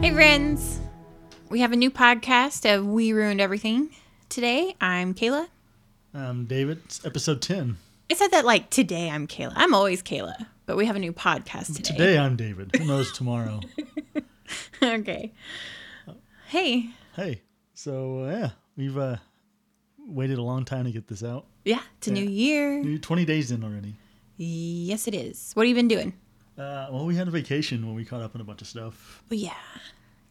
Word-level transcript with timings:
Hey, 0.00 0.12
friends. 0.12 0.78
We 1.50 1.58
have 1.60 1.72
a 1.72 1.76
new 1.76 1.90
podcast 1.90 2.72
of 2.72 2.86
We 2.86 3.12
Ruined 3.12 3.40
Everything. 3.40 3.90
Today, 4.28 4.76
I'm 4.80 5.12
Kayla. 5.12 5.48
Um, 6.14 6.44
David, 6.44 6.82
it's 6.84 7.04
episode 7.04 7.42
10. 7.42 7.76
I 8.08 8.14
said 8.14 8.30
that 8.30 8.44
like 8.44 8.70
today 8.70 9.10
I'm 9.10 9.26
Kayla. 9.26 9.54
I'm 9.56 9.74
always 9.74 10.00
Kayla, 10.00 10.46
but 10.66 10.76
we 10.76 10.86
have 10.86 10.94
a 10.94 11.00
new 11.00 11.12
podcast 11.12 11.74
today. 11.74 11.92
Today 11.92 12.18
I'm 12.18 12.36
David. 12.36 12.76
Who 12.76 12.84
knows 12.84 13.10
tomorrow? 13.10 13.58
okay. 14.82 15.32
Hey. 16.46 16.90
hey, 17.16 17.42
so 17.74 18.20
uh, 18.20 18.30
yeah, 18.30 18.50
we've 18.76 18.96
uh, 18.96 19.16
waited 20.06 20.38
a 20.38 20.42
long 20.42 20.64
time 20.64 20.84
to 20.84 20.92
get 20.92 21.08
this 21.08 21.24
out. 21.24 21.46
Yeah, 21.64 21.80
it's 21.96 22.06
a 22.06 22.12
new 22.12 22.24
year. 22.24 22.80
We're 22.82 22.98
20 22.98 23.24
days 23.24 23.50
in 23.50 23.64
already. 23.64 23.96
Yes, 24.36 25.08
it 25.08 25.14
is. 25.14 25.50
What 25.54 25.64
have 25.64 25.68
you 25.68 25.74
been 25.74 25.88
doing? 25.88 26.12
Uh, 26.58 26.88
well, 26.90 27.06
we 27.06 27.14
had 27.14 27.28
a 27.28 27.30
vacation 27.30 27.86
when 27.86 27.94
we 27.94 28.04
caught 28.04 28.20
up 28.20 28.34
on 28.34 28.40
a 28.40 28.44
bunch 28.44 28.60
of 28.62 28.66
stuff. 28.66 29.22
Oh, 29.30 29.34
yeah. 29.34 29.52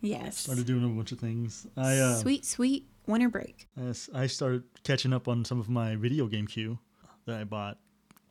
Yes. 0.01 0.37
Started 0.37 0.65
doing 0.65 0.83
a 0.83 0.87
bunch 0.87 1.11
of 1.11 1.19
things. 1.19 1.65
I 1.75 1.97
uh, 1.97 2.15
sweet, 2.15 2.45
sweet 2.45 2.85
winter 3.07 3.29
break. 3.29 3.67
Yes, 3.75 4.09
I 4.13 4.27
started 4.27 4.63
catching 4.83 5.13
up 5.13 5.27
on 5.27 5.45
some 5.45 5.59
of 5.59 5.69
my 5.69 5.95
video 5.95 6.27
game 6.27 6.45
queue 6.45 6.77
that 7.25 7.39
I 7.39 7.43
bought 7.45 7.77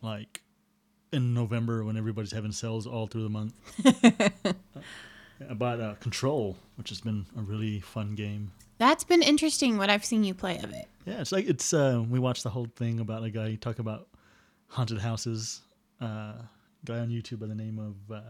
like 0.03 0.43
in 1.13 1.35
November 1.35 1.85
when 1.85 1.97
everybody's 1.97 2.33
having 2.33 2.53
sales 2.53 2.87
all 2.87 3.07
through 3.07 3.25
the 3.25 3.29
month. 3.31 3.55
I 5.51 5.55
bought 5.55 5.81
uh, 5.81 5.95
Control, 5.95 6.57
which 6.77 6.91
has 6.91 7.01
been 7.01 7.27
a 7.37 7.43
really 7.43 7.81
fun 7.81 8.15
game. 8.15 8.53
That's 8.79 9.05
been 9.05 9.23
interesting 9.23 9.79
what 9.79 9.91
I've 9.91 10.05
seen 10.05 10.23
you 10.23 10.35
play 10.35 10.59
of 10.59 10.73
it. 10.73 10.87
Yeah, 11.07 11.21
it's 11.21 11.33
like 11.33 11.47
it's. 11.49 11.73
Uh, 11.73 12.05
we 12.09 12.19
watched 12.19 12.43
the 12.43 12.51
whole 12.51 12.69
thing 12.77 13.01
about 13.01 13.25
a 13.25 13.31
guy 13.31 13.55
talk 13.55 13.79
about 13.79 14.09
haunted 14.69 14.99
houses. 14.99 15.63
Uh, 16.01 16.35
guy 16.85 16.99
on 16.99 17.09
YouTube 17.09 17.41
by 17.41 17.47
the 17.47 17.55
name 17.55 17.79
of 17.79 18.15
uh, 18.15 18.21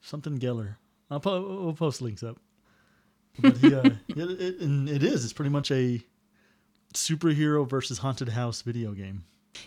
something 0.00 0.38
Geller. 0.38 0.76
I'll 1.10 1.20
po- 1.20 1.62
we'll 1.64 1.72
post 1.74 2.02
links 2.02 2.22
up. 2.22 2.38
But 3.38 3.56
he, 3.58 3.74
uh, 3.74 3.82
it, 4.08 4.16
it, 4.40 4.60
and 4.60 4.88
it 4.88 5.02
is. 5.02 5.24
It's 5.24 5.32
pretty 5.32 5.50
much 5.50 5.70
a 5.70 6.02
superhero 6.94 7.68
versus 7.68 7.98
haunted 7.98 8.28
house 8.30 8.62
video 8.62 8.92
game. 8.92 9.24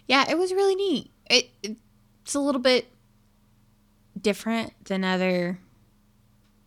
Yeah, 0.08 0.30
it 0.30 0.38
was 0.38 0.52
really 0.54 0.76
neat. 0.76 1.12
It 1.30 1.50
it's 1.64 2.36
a 2.36 2.40
little 2.40 2.62
bit 2.62 2.88
different 4.20 4.74
than 4.86 5.04
other 5.04 5.60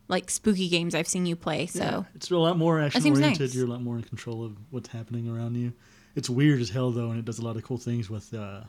like 0.09 0.31
spooky 0.31 0.69
games 0.69 0.95
I've 0.95 1.09
seen 1.09 1.27
you 1.27 1.37
play. 1.37 1.67
So 1.67 1.83
Yeah, 1.83 2.03
it's 2.15 2.31
a 2.31 2.37
lot 2.37 2.57
more 2.59 2.81
action 2.81 3.03
oriented. 3.11 3.41
nice. 3.41 3.55
You're 3.55 3.67
a 3.67 3.71
lot 3.71 3.83
more 3.83 3.97
in 3.97 4.03
control 4.03 4.45
of 4.45 4.57
what's 4.71 4.89
happening 4.89 5.29
around 5.29 5.57
you. 5.57 5.73
It's 6.15 6.31
weird 6.31 6.61
as 6.61 6.71
hell 6.71 6.91
though, 6.91 7.11
and 7.11 7.19
it 7.19 7.25
does 7.25 7.39
a 7.39 7.43
lot 7.45 7.57
of 7.57 7.63
cool 7.65 7.77
things 7.79 8.09
with, 8.09 8.33
uh, 8.33 8.63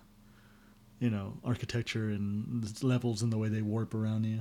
you 0.99 1.09
know, 1.09 1.33
architecture 1.43 2.09
and 2.09 2.83
levels 2.83 3.21
and 3.21 3.31
the 3.31 3.37
way 3.37 3.49
they 3.49 3.61
warp 3.61 3.93
around 3.93 4.25
you. 4.25 4.37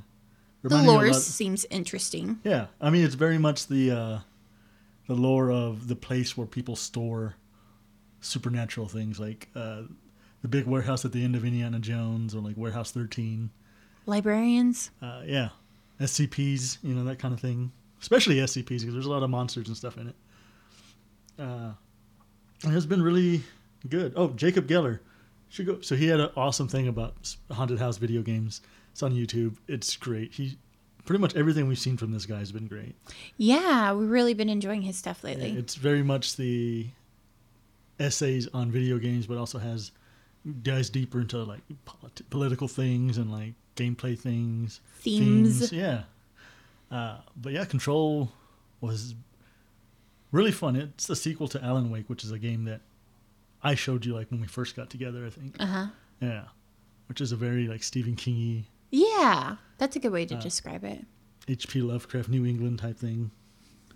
the 0.62 0.68
Reminding 0.70 0.88
a 0.88 0.92
lore 0.92 1.12
seems 1.12 1.66
interesting. 1.70 2.38
yeah, 2.44 2.66
I 2.80 2.90
mean 2.90 3.04
it's 3.04 3.14
very 3.14 3.38
much 3.38 3.66
the 3.66 3.90
uh, 3.90 4.18
the 5.06 5.14
lore 5.14 5.50
of 5.50 5.88
the 5.88 5.96
place 5.96 6.36
where 6.36 6.46
people 6.46 6.76
store 6.76 7.34
supernatural 8.20 8.88
things, 8.88 9.20
like 9.20 9.48
uh, 9.54 9.82
the 10.42 10.48
big 10.48 10.66
warehouse 10.66 11.04
at 11.04 11.12
the 11.12 11.22
end 11.24 11.36
of 11.36 11.44
Indiana 11.44 11.78
Jones, 11.78 12.34
or 12.34 12.40
like 12.40 12.56
Warehouse 12.56 12.90
Thirteen. 12.90 13.50
Librarians. 14.06 14.90
Uh, 15.02 15.22
yeah, 15.26 15.48
SCPs, 16.00 16.78
you 16.82 16.94
know 16.94 17.04
that 17.04 17.18
kind 17.18 17.34
of 17.34 17.40
thing. 17.40 17.72
Especially 18.00 18.36
SCPs 18.36 18.66
because 18.80 18.92
there's 18.92 19.06
a 19.06 19.10
lot 19.10 19.22
of 19.22 19.30
monsters 19.30 19.68
and 19.68 19.76
stuff 19.76 19.96
in 19.96 20.08
it. 20.08 20.14
Uh, 21.38 21.72
and 22.64 22.74
it's 22.76 22.86
been 22.86 23.02
really 23.02 23.42
good. 23.88 24.12
Oh, 24.16 24.28
Jacob 24.28 24.68
Geller, 24.68 25.00
should 25.48 25.66
go. 25.66 25.80
So 25.80 25.96
he 25.96 26.08
had 26.08 26.20
an 26.20 26.30
awesome 26.36 26.68
thing 26.68 26.88
about 26.88 27.36
haunted 27.50 27.78
house 27.78 27.96
video 27.96 28.22
games. 28.22 28.60
It's 28.92 29.02
on 29.02 29.12
YouTube. 29.12 29.56
It's 29.68 29.96
great. 29.96 30.32
He 30.32 30.58
pretty 31.04 31.20
much 31.20 31.36
everything 31.36 31.68
we've 31.68 31.78
seen 31.78 31.96
from 31.96 32.12
this 32.12 32.26
guy 32.26 32.38
has 32.38 32.52
been 32.52 32.66
great. 32.66 32.96
Yeah, 33.36 33.92
we've 33.92 34.10
really 34.10 34.34
been 34.34 34.48
enjoying 34.48 34.82
his 34.82 34.96
stuff 34.96 35.22
lately. 35.22 35.52
It's 35.52 35.76
very 35.76 36.02
much 36.02 36.36
the 36.36 36.88
essays 37.98 38.48
on 38.52 38.70
video 38.70 38.98
games, 38.98 39.26
but 39.26 39.38
also 39.38 39.58
has 39.58 39.92
dives 40.62 40.90
deeper 40.90 41.20
into 41.20 41.42
like 41.42 41.62
polit- 41.84 42.28
political 42.30 42.68
things 42.68 43.18
and 43.18 43.30
like 43.30 43.54
gameplay 43.76 44.18
things. 44.18 44.80
Themes. 45.00 45.72
Yeah. 45.72 46.02
Uh, 46.90 47.18
but 47.36 47.52
yeah, 47.52 47.64
Control 47.64 48.30
was 48.80 49.14
really 50.32 50.52
fun. 50.52 50.76
It's 50.76 51.06
the 51.06 51.16
sequel 51.16 51.48
to 51.48 51.64
Alan 51.64 51.90
Wake, 51.90 52.08
which 52.08 52.24
is 52.24 52.30
a 52.30 52.38
game 52.38 52.64
that 52.64 52.80
I 53.66 53.74
showed 53.74 54.04
you 54.06 54.14
like 54.14 54.30
when 54.30 54.40
we 54.40 54.46
first 54.46 54.76
got 54.76 54.90
together. 54.90 55.26
I 55.26 55.30
think. 55.30 55.56
Uh 55.58 55.66
huh. 55.66 55.86
Yeah. 56.20 56.44
Which 57.08 57.20
is 57.20 57.32
a 57.32 57.36
very 57.36 57.68
like 57.68 57.82
Stephen 57.82 58.16
Kingy, 58.16 58.64
Yeah, 58.90 59.56
that's 59.78 59.94
a 59.96 59.98
good 60.00 60.12
way 60.12 60.26
to 60.26 60.36
Uh, 60.36 60.40
describe 60.40 60.82
it. 60.84 61.04
H.P. 61.48 61.80
Lovecraft, 61.82 62.28
New 62.28 62.44
England 62.44 62.78
type 62.80 62.98
thing. 62.98 63.30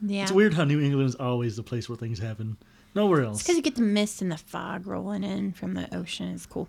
Yeah. 0.00 0.22
It's 0.22 0.30
weird 0.32 0.54
how 0.54 0.64
New 0.64 0.80
England 0.80 1.08
is 1.08 1.14
always 1.16 1.56
the 1.56 1.62
place 1.64 1.88
where 1.88 1.96
things 1.96 2.18
happen. 2.20 2.56
Nowhere 2.94 3.20
It's 3.22 3.28
else. 3.28 3.42
because 3.42 3.56
you 3.56 3.62
get 3.62 3.74
the 3.74 3.82
mist 3.82 4.22
and 4.22 4.30
the 4.30 4.36
fog 4.36 4.86
rolling 4.86 5.24
in 5.24 5.52
from 5.52 5.74
the 5.74 5.92
ocean. 5.94 6.28
It's 6.28 6.46
cool. 6.46 6.68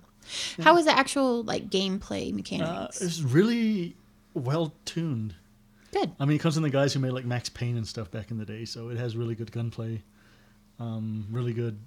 How 0.62 0.74
was 0.76 0.86
the 0.86 0.98
actual 0.98 1.44
like 1.44 1.70
gameplay 1.70 2.32
Uh, 2.32 2.36
mechanics? 2.36 3.02
it's 3.02 3.22
really 3.22 3.96
well 4.34 4.74
tuned. 4.86 5.36
good. 5.92 6.12
I 6.20 6.26
mean, 6.26 6.36
it 6.38 6.40
comes 6.40 6.56
from 6.56 6.64
the 6.64 6.70
guys 6.70 6.94
who 6.94 7.00
made 7.00 7.12
like 7.12 7.26
Max 7.26 7.50
Payne 7.50 7.78
and 7.78 7.88
stuff 7.88 8.10
back 8.12 8.32
in 8.32 8.38
the 8.38 8.46
day, 8.46 8.66
so 8.66 8.90
it 8.90 8.98
has 8.98 9.16
really 9.16 9.36
good 9.36 9.52
gunplay. 9.52 10.02
Um, 10.80 11.28
really 11.30 11.54
good. 11.54 11.78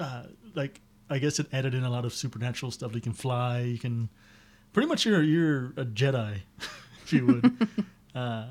Uh, 0.00 0.24
like 0.54 0.80
I 1.08 1.18
guess 1.18 1.38
it 1.38 1.46
added 1.52 1.74
in 1.74 1.84
a 1.84 1.90
lot 1.90 2.04
of 2.04 2.12
supernatural 2.14 2.72
stuff. 2.72 2.94
You 2.94 3.00
can 3.00 3.12
fly. 3.12 3.60
You 3.60 3.78
can 3.78 4.08
pretty 4.72 4.88
much 4.88 5.04
you're 5.06 5.22
you're 5.22 5.66
a 5.76 5.84
Jedi, 5.84 6.38
if 7.04 7.12
you 7.12 7.26
would. 7.26 7.68
uh, 8.14 8.46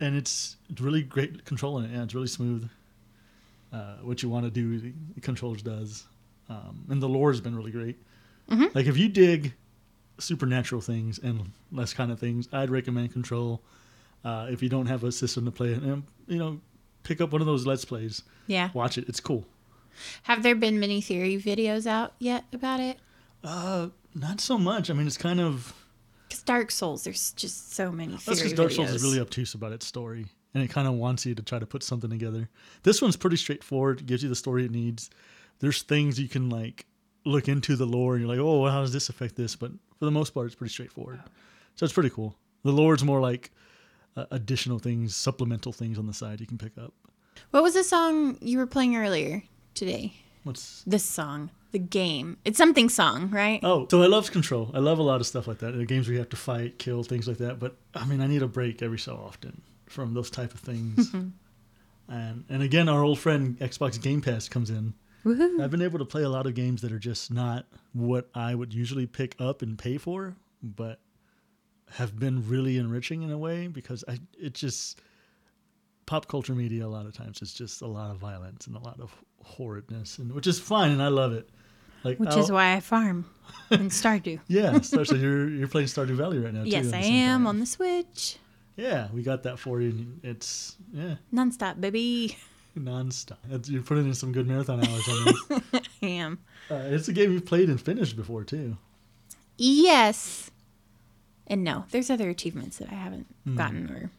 and 0.00 0.16
it's 0.16 0.56
really 0.80 1.02
great 1.02 1.44
controlling 1.44 1.84
it. 1.86 1.90
Yeah, 1.92 2.04
it's 2.04 2.14
really 2.14 2.28
smooth. 2.28 2.68
Uh, 3.72 3.96
what 4.02 4.22
you 4.22 4.28
want 4.30 4.44
to 4.46 4.50
do, 4.50 4.78
the 4.80 5.20
controls 5.20 5.60
does, 5.60 6.04
um, 6.48 6.84
and 6.88 7.02
the 7.02 7.08
lore 7.08 7.30
has 7.30 7.40
been 7.40 7.54
really 7.54 7.70
great. 7.72 7.98
Mhm. 8.48 8.74
Like 8.74 8.86
if 8.86 8.96
you 8.96 9.08
dig 9.10 9.52
supernatural 10.18 10.80
things 10.80 11.18
and 11.18 11.50
less 11.70 11.92
kind 11.92 12.10
of 12.10 12.18
things, 12.18 12.48
I'd 12.52 12.70
recommend 12.70 13.12
Control. 13.12 13.60
Uh, 14.24 14.48
if 14.50 14.62
you 14.62 14.68
don't 14.68 14.86
have 14.86 15.04
a 15.04 15.12
system 15.12 15.44
to 15.44 15.50
play 15.50 15.68
it, 15.72 15.82
you 15.82 16.38
know, 16.38 16.60
pick 17.02 17.20
up 17.20 17.30
one 17.30 17.40
of 17.40 17.46
those 17.46 17.66
Let's 17.66 17.84
Plays, 17.84 18.22
Yeah. 18.46 18.70
watch 18.74 18.98
it. 18.98 19.08
It's 19.08 19.20
cool. 19.20 19.44
Have 20.24 20.42
there 20.42 20.54
been 20.54 20.78
many 20.80 21.00
theory 21.00 21.36
videos 21.36 21.86
out 21.86 22.14
yet 22.18 22.44
about 22.52 22.80
it? 22.80 22.98
Uh, 23.42 23.88
not 24.14 24.40
so 24.40 24.58
much. 24.58 24.90
I 24.90 24.94
mean, 24.94 25.06
it's 25.06 25.16
kind 25.16 25.40
of 25.40 25.74
Because 26.28 26.42
Dark 26.42 26.70
Souls, 26.70 27.04
there's 27.04 27.32
just 27.32 27.74
so 27.74 27.92
many 27.92 28.12
that's 28.12 28.24
because 28.24 28.52
Dark 28.52 28.70
videos. 28.70 28.76
Souls 28.76 28.90
is 28.90 29.02
really 29.02 29.20
obtuse 29.20 29.54
about 29.54 29.72
its 29.72 29.86
story, 29.86 30.26
and 30.54 30.62
it 30.62 30.68
kind 30.68 30.88
of 30.88 30.94
wants 30.94 31.24
you 31.24 31.34
to 31.34 31.42
try 31.42 31.58
to 31.58 31.66
put 31.66 31.82
something 31.82 32.10
together. 32.10 32.48
This 32.82 33.00
one's 33.00 33.16
pretty 33.16 33.36
straightforward. 33.36 34.00
It 34.00 34.06
gives 34.06 34.22
you 34.22 34.28
the 34.28 34.36
story 34.36 34.64
it 34.64 34.70
needs. 34.70 35.10
There's 35.60 35.82
things 35.82 36.20
you 36.20 36.28
can 36.28 36.50
like 36.50 36.86
look 37.24 37.48
into 37.48 37.76
the 37.76 37.86
lore, 37.86 38.14
and 38.14 38.22
you're 38.22 38.34
like, 38.34 38.44
oh, 38.44 38.66
how 38.66 38.80
does 38.80 38.92
this 38.92 39.08
affect 39.08 39.36
this? 39.36 39.56
But 39.56 39.72
for 39.98 40.04
the 40.04 40.10
most 40.10 40.30
part, 40.30 40.46
it's 40.46 40.54
pretty 40.54 40.72
straightforward. 40.72 41.20
So 41.74 41.84
it's 41.84 41.92
pretty 41.92 42.10
cool. 42.10 42.36
The 42.64 42.72
lore's 42.72 43.04
more 43.04 43.20
like 43.20 43.52
uh, 44.16 44.26
additional 44.30 44.78
things, 44.78 45.14
supplemental 45.14 45.72
things 45.72 45.98
on 45.98 46.06
the 46.06 46.12
side 46.12 46.40
you 46.40 46.46
can 46.46 46.58
pick 46.58 46.76
up. 46.76 46.92
What 47.52 47.62
was 47.62 47.74
the 47.74 47.84
song 47.84 48.36
you 48.40 48.58
were 48.58 48.66
playing 48.66 48.96
earlier 48.96 49.44
today? 49.78 50.12
What's 50.42 50.82
This 50.86 51.04
song, 51.04 51.50
the 51.72 51.78
game. 51.78 52.38
It's 52.44 52.58
something 52.58 52.88
song, 52.88 53.30
right? 53.30 53.60
Oh, 53.62 53.86
so 53.90 54.02
I 54.02 54.06
love 54.06 54.30
Control. 54.32 54.70
I 54.74 54.78
love 54.78 54.98
a 54.98 55.02
lot 55.02 55.20
of 55.20 55.26
stuff 55.26 55.46
like 55.46 55.58
that. 55.58 55.76
The 55.76 55.86
games 55.86 56.06
where 56.06 56.14
you 56.14 56.18
have 56.18 56.30
to 56.30 56.36
fight, 56.36 56.78
kill, 56.78 57.02
things 57.02 57.28
like 57.28 57.38
that. 57.38 57.58
But 57.58 57.76
I 57.94 58.04
mean, 58.04 58.20
I 58.20 58.26
need 58.26 58.42
a 58.42 58.48
break 58.48 58.82
every 58.82 58.98
so 58.98 59.14
often 59.16 59.62
from 59.86 60.14
those 60.14 60.30
type 60.30 60.52
of 60.52 60.60
things. 60.60 61.12
and 62.08 62.44
and 62.48 62.62
again, 62.62 62.88
our 62.88 63.02
old 63.02 63.18
friend 63.18 63.58
Xbox 63.58 64.00
Game 64.00 64.20
Pass 64.20 64.48
comes 64.48 64.70
in. 64.70 64.94
Woohoo! 65.24 65.62
I've 65.62 65.70
been 65.70 65.82
able 65.82 65.98
to 65.98 66.04
play 66.04 66.22
a 66.22 66.28
lot 66.28 66.46
of 66.46 66.54
games 66.54 66.82
that 66.82 66.92
are 66.92 66.98
just 66.98 67.30
not 67.30 67.66
what 67.92 68.28
I 68.34 68.54
would 68.54 68.72
usually 68.72 69.06
pick 69.06 69.36
up 69.38 69.62
and 69.62 69.78
pay 69.78 69.98
for, 69.98 70.36
but 70.62 71.00
have 71.90 72.18
been 72.18 72.48
really 72.48 72.78
enriching 72.78 73.22
in 73.22 73.30
a 73.30 73.38
way 73.38 73.66
because 73.66 74.04
I 74.08 74.18
it 74.38 74.54
just 74.54 75.00
pop 76.06 76.26
culture 76.26 76.54
media 76.54 76.86
a 76.86 76.88
lot 76.88 77.04
of 77.04 77.14
times 77.14 77.42
is 77.42 77.52
just 77.52 77.82
a 77.82 77.86
lot 77.86 78.10
of 78.10 78.16
violence 78.16 78.66
and 78.66 78.74
a 78.74 78.78
lot 78.78 78.98
of 78.98 79.14
horridness 79.44 80.18
and 80.18 80.32
which 80.32 80.46
is 80.46 80.58
fine 80.58 80.90
and 80.92 81.02
I 81.02 81.08
love 81.08 81.32
it. 81.32 81.48
Like 82.04 82.18
Which 82.20 82.30
I'll- 82.30 82.38
is 82.40 82.50
why 82.52 82.74
I 82.74 82.80
farm 82.80 83.26
in 83.70 83.88
Stardew. 83.88 84.40
yeah, 84.48 84.74
especially 84.76 85.20
you're 85.20 85.48
you're 85.48 85.68
playing 85.68 85.88
Stardew 85.88 86.14
Valley 86.16 86.38
right 86.38 86.54
now 86.54 86.62
too. 86.64 86.70
yes, 86.70 86.92
I 86.92 86.98
am 86.98 87.40
time. 87.40 87.46
on 87.46 87.60
the 87.60 87.66
Switch. 87.66 88.36
Yeah, 88.76 89.08
we 89.12 89.22
got 89.22 89.42
that 89.42 89.58
for 89.58 89.80
you. 89.80 90.06
It's 90.22 90.76
yeah, 90.92 91.16
Nonstop, 91.34 91.80
baby. 91.80 92.36
nonstop. 92.78 93.38
That's- 93.48 93.68
You're 93.68 93.82
putting 93.82 94.06
in 94.06 94.14
some 94.14 94.30
good 94.30 94.46
marathon 94.46 94.86
hours 94.86 95.08
on 95.08 95.24
this. 95.24 95.82
I 96.02 96.06
am. 96.06 96.38
uh, 96.70 96.74
it's 96.76 97.08
a 97.08 97.12
game 97.12 97.32
you've 97.32 97.44
played 97.46 97.68
and 97.68 97.80
finished 97.80 98.14
before 98.16 98.44
too. 98.44 98.76
Yes. 99.56 100.50
And 101.48 101.64
no, 101.64 101.86
there's 101.90 102.10
other 102.10 102.28
achievements 102.28 102.78
that 102.78 102.90
I 102.90 102.94
haven't 102.94 103.26
Hmm. 103.44 103.56
gotten 103.56 103.90
or 103.90 104.10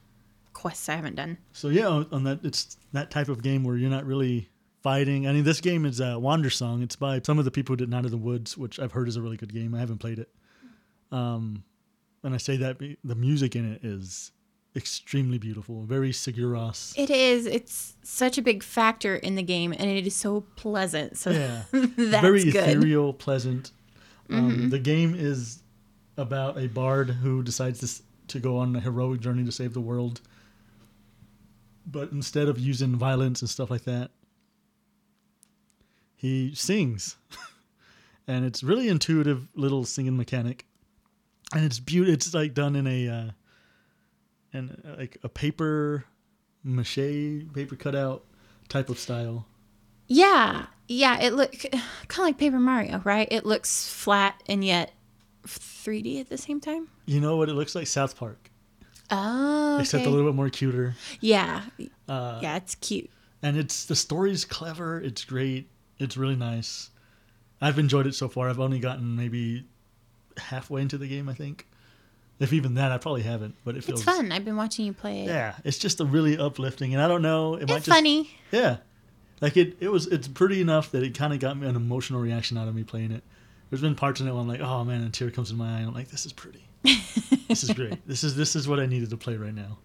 quests 0.53 0.89
I 0.89 0.95
haven't 0.95 1.15
done. 1.15 1.37
So 1.53 1.69
yeah, 1.69 2.03
on 2.11 2.23
that 2.25 2.39
it's 2.43 2.75
that 2.91 3.11
type 3.11 3.29
of 3.29 3.41
game 3.41 3.63
where 3.63 3.77
you're 3.77 3.89
not 3.89 4.05
really 4.05 4.49
fighting. 4.81 5.27
I 5.27 5.33
mean, 5.33 5.43
this 5.43 5.61
game 5.61 5.85
is 5.85 5.99
uh, 6.01 6.15
Wandersong. 6.15 6.83
It's 6.83 6.95
by 6.95 7.21
some 7.23 7.39
of 7.39 7.45
the 7.45 7.51
people 7.51 7.73
who 7.73 7.77
did 7.77 7.89
Night 7.89 8.05
of 8.05 8.11
the 8.11 8.17
Woods, 8.17 8.57
which 8.57 8.79
I've 8.79 8.91
heard 8.91 9.07
is 9.07 9.15
a 9.15 9.21
really 9.21 9.37
good 9.37 9.53
game. 9.53 9.75
I 9.75 9.79
haven't 9.79 9.97
played 9.99 10.19
it. 10.19 10.29
Um, 11.11 11.63
and 12.23 12.33
I 12.33 12.37
say 12.37 12.57
that 12.57 12.79
the 13.03 13.15
music 13.15 13.55
in 13.55 13.73
it 13.73 13.83
is 13.83 14.31
extremely 14.75 15.37
beautiful, 15.37 15.83
very 15.83 16.11
Sigur 16.11 16.51
Rós. 16.51 16.93
It 16.97 17.09
is. 17.09 17.45
It's 17.45 17.95
such 18.03 18.37
a 18.37 18.41
big 18.41 18.61
factor 18.63 19.15
in 19.15 19.35
the 19.35 19.43
game, 19.43 19.73
and 19.73 19.89
it 19.89 20.05
is 20.05 20.15
so 20.15 20.41
pleasant. 20.55 21.17
So 21.17 21.31
Yeah, 21.31 21.63
that's 21.71 22.21
very 22.21 22.43
good. 22.43 22.53
Mm-hmm. 22.55 22.69
ethereal, 22.69 23.13
pleasant. 23.13 23.71
Um, 24.29 24.69
The 24.69 24.79
game 24.79 25.15
is 25.17 25.63
about 26.17 26.59
a 26.59 26.67
bard 26.67 27.09
who 27.09 27.41
decides 27.41 27.79
to 27.79 28.03
to 28.27 28.39
go 28.39 28.57
on 28.57 28.75
a 28.75 28.79
heroic 28.79 29.21
journey 29.21 29.43
to 29.43 29.51
save 29.51 29.73
the 29.73 29.81
world, 29.81 30.21
but 31.87 32.11
instead 32.11 32.47
of 32.47 32.59
using 32.59 32.95
violence 32.95 33.41
and 33.41 33.49
stuff 33.49 33.71
like 33.71 33.85
that, 33.85 34.11
he 36.19 36.53
sings, 36.53 37.15
and 38.27 38.43
it's 38.45 38.61
really 38.61 38.89
intuitive 38.89 39.47
little 39.55 39.85
singing 39.85 40.17
mechanic, 40.17 40.65
and 41.55 41.63
it's 41.63 41.79
beautiful. 41.79 42.13
It's 42.13 42.33
like 42.33 42.53
done 42.53 42.75
in 42.75 42.85
a 42.87 43.07
uh, 43.07 43.29
and 44.53 44.81
uh, 44.85 44.97
like 44.97 45.17
a 45.23 45.29
paper 45.29 46.03
mache 46.63 46.95
paper 47.53 47.75
cutout 47.77 48.25
type 48.67 48.89
of 48.89 48.99
style. 48.99 49.45
Yeah, 50.07 50.65
yeah. 50.87 51.19
It 51.21 51.33
look 51.33 51.53
kind 51.61 51.73
of 51.73 52.17
like 52.17 52.37
Paper 52.39 52.59
Mario, 52.59 52.99
right? 53.05 53.27
It 53.29 53.45
looks 53.45 53.87
flat 53.87 54.41
and 54.47 54.65
yet 54.65 54.91
3D 55.47 56.19
at 56.19 56.29
the 56.29 56.37
same 56.37 56.59
time. 56.59 56.87
You 57.05 57.21
know 57.21 57.37
what 57.37 57.47
it 57.47 57.53
looks 57.53 57.75
like? 57.75 57.85
South 57.87 58.17
Park, 58.17 58.49
Oh, 59.11 59.75
okay. 59.75 59.83
except 59.83 60.05
a 60.07 60.09
little 60.09 60.25
bit 60.25 60.35
more 60.35 60.49
cuter. 60.49 60.95
yeah, 61.21 61.61
Uh, 62.07 62.39
yeah. 62.41 62.55
It's 62.57 62.73
cute. 62.73 63.09
and 63.43 63.55
it's 63.55 63.85
the 63.85 63.95
story's 63.95 64.45
clever. 64.45 64.99
It's 64.99 65.23
great. 65.23 65.69
It's 65.99 66.17
really 66.17 66.35
nice. 66.35 66.89
I've 67.61 67.77
enjoyed 67.77 68.07
it 68.07 68.15
so 68.15 68.27
far. 68.29 68.49
I've 68.49 68.59
only 68.59 68.79
gotten 68.79 69.15
maybe 69.15 69.65
halfway 70.37 70.81
into 70.81 70.97
the 70.97 71.07
game. 71.07 71.27
I 71.27 71.33
think, 71.33 71.67
if 72.39 72.53
even 72.53 72.75
that, 72.75 72.91
I 72.91 72.97
probably 72.97 73.23
haven't. 73.23 73.55
But 73.65 73.75
it 73.75 73.83
feels 73.83 73.99
It's 73.99 74.05
fun. 74.09 74.31
I've 74.31 74.45
been 74.45 74.55
watching 74.55 74.85
you 74.85 74.93
play 74.93 75.23
it. 75.23 75.27
Yeah, 75.27 75.55
it's 75.65 75.77
just 75.77 75.99
a 75.99 76.05
really 76.05 76.37
uplifting, 76.37 76.93
and 76.93 77.03
I 77.03 77.07
don't 77.07 77.21
know. 77.21 77.55
It 77.55 77.67
might 77.67 77.77
It's 77.77 77.85
just 77.87 77.97
funny. 77.97 78.29
yeah, 78.51 78.77
like 79.41 79.57
it. 79.57 79.75
It 79.81 79.89
was. 79.91 80.07
It's 80.07 80.27
pretty 80.27 80.61
enough 80.61 80.91
that 80.91 81.03
it 81.03 81.17
kind 81.17 81.33
of 81.33 81.39
got 81.39 81.57
me 81.57 81.67
an 81.67 81.75
emotional 81.75 82.21
reaction 82.21 82.57
out 82.57 82.67
of 82.69 82.75
me 82.75 82.83
playing 82.83 83.11
it. 83.11 83.23
There's 83.69 83.81
been 83.81 83.95
parts 83.95 84.19
in 84.21 84.27
it 84.27 84.31
where 84.31 84.41
I'm 84.41 84.47
like, 84.47 84.61
oh 84.61 84.83
man, 84.85 85.03
a 85.03 85.09
tear 85.09 85.29
comes 85.29 85.51
in 85.51 85.57
my 85.57 85.79
eye. 85.79 85.81
I'm 85.81 85.93
like, 85.93 86.07
this 86.09 86.25
is 86.25 86.33
pretty. 86.33 86.63
this 87.49 87.63
is 87.63 87.71
great. 87.71 88.07
This 88.07 88.23
is 88.23 88.35
this 88.37 88.55
is 88.55 88.67
what 88.67 88.79
I 88.79 88.85
needed 88.85 89.09
to 89.09 89.17
play 89.17 89.35
right 89.35 89.53
now. 89.53 89.77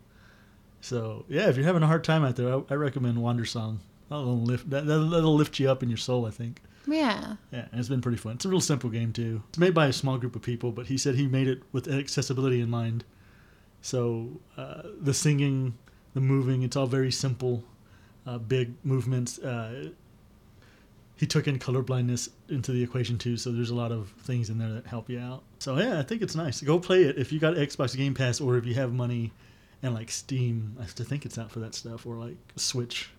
So 0.80 1.24
yeah, 1.28 1.48
if 1.48 1.56
you're 1.56 1.66
having 1.66 1.82
a 1.82 1.86
hard 1.88 2.04
time 2.04 2.24
out 2.24 2.36
there, 2.36 2.54
I, 2.54 2.62
I 2.70 2.74
recommend 2.74 3.18
Wandersong. 3.18 3.78
That'll 4.08 4.40
lift 4.40 4.70
that, 4.70 4.86
that'll, 4.86 5.08
that'll 5.08 5.34
lift 5.34 5.58
you 5.58 5.70
up 5.70 5.82
in 5.82 5.88
your 5.88 5.98
soul. 5.98 6.26
I 6.26 6.30
think. 6.30 6.60
Yeah. 6.86 7.36
Yeah, 7.50 7.66
and 7.70 7.80
it's 7.80 7.88
been 7.88 8.00
pretty 8.02 8.18
fun. 8.18 8.34
It's 8.34 8.44
a 8.44 8.48
real 8.48 8.60
simple 8.60 8.90
game 8.90 9.12
too. 9.12 9.42
It's 9.48 9.58
made 9.58 9.74
by 9.74 9.86
a 9.86 9.92
small 9.92 10.18
group 10.18 10.36
of 10.36 10.42
people, 10.42 10.70
but 10.70 10.86
he 10.86 10.98
said 10.98 11.14
he 11.14 11.26
made 11.26 11.48
it 11.48 11.62
with 11.72 11.88
accessibility 11.88 12.60
in 12.60 12.68
mind. 12.68 13.04
So 13.80 14.40
uh, 14.56 14.82
the 15.00 15.14
singing, 15.14 15.74
the 16.14 16.20
moving, 16.20 16.62
it's 16.62 16.76
all 16.76 16.86
very 16.86 17.10
simple, 17.10 17.64
uh, 18.26 18.38
big 18.38 18.74
movements. 18.84 19.38
Uh, 19.38 19.90
he 21.16 21.26
took 21.26 21.46
in 21.46 21.58
color 21.58 21.82
blindness 21.82 22.28
into 22.48 22.72
the 22.72 22.82
equation 22.82 23.18
too, 23.18 23.36
so 23.36 23.52
there's 23.52 23.70
a 23.70 23.74
lot 23.74 23.92
of 23.92 24.10
things 24.22 24.50
in 24.50 24.58
there 24.58 24.72
that 24.72 24.86
help 24.86 25.08
you 25.08 25.20
out. 25.20 25.42
So 25.60 25.78
yeah, 25.78 25.98
I 25.98 26.02
think 26.02 26.22
it's 26.22 26.34
nice. 26.34 26.60
Go 26.60 26.78
play 26.78 27.04
it 27.04 27.18
if 27.18 27.32
you 27.32 27.38
got 27.38 27.54
Xbox 27.54 27.96
Game 27.96 28.14
Pass 28.14 28.40
or 28.40 28.56
if 28.56 28.66
you 28.66 28.74
have 28.74 28.92
money 28.92 29.32
and 29.82 29.94
like 29.94 30.10
Steam. 30.10 30.76
I 30.80 30.86
still 30.86 31.06
think 31.06 31.24
it's 31.24 31.38
out 31.38 31.50
for 31.50 31.60
that 31.60 31.74
stuff 31.74 32.04
or 32.06 32.16
like 32.16 32.36
Switch. 32.56 33.10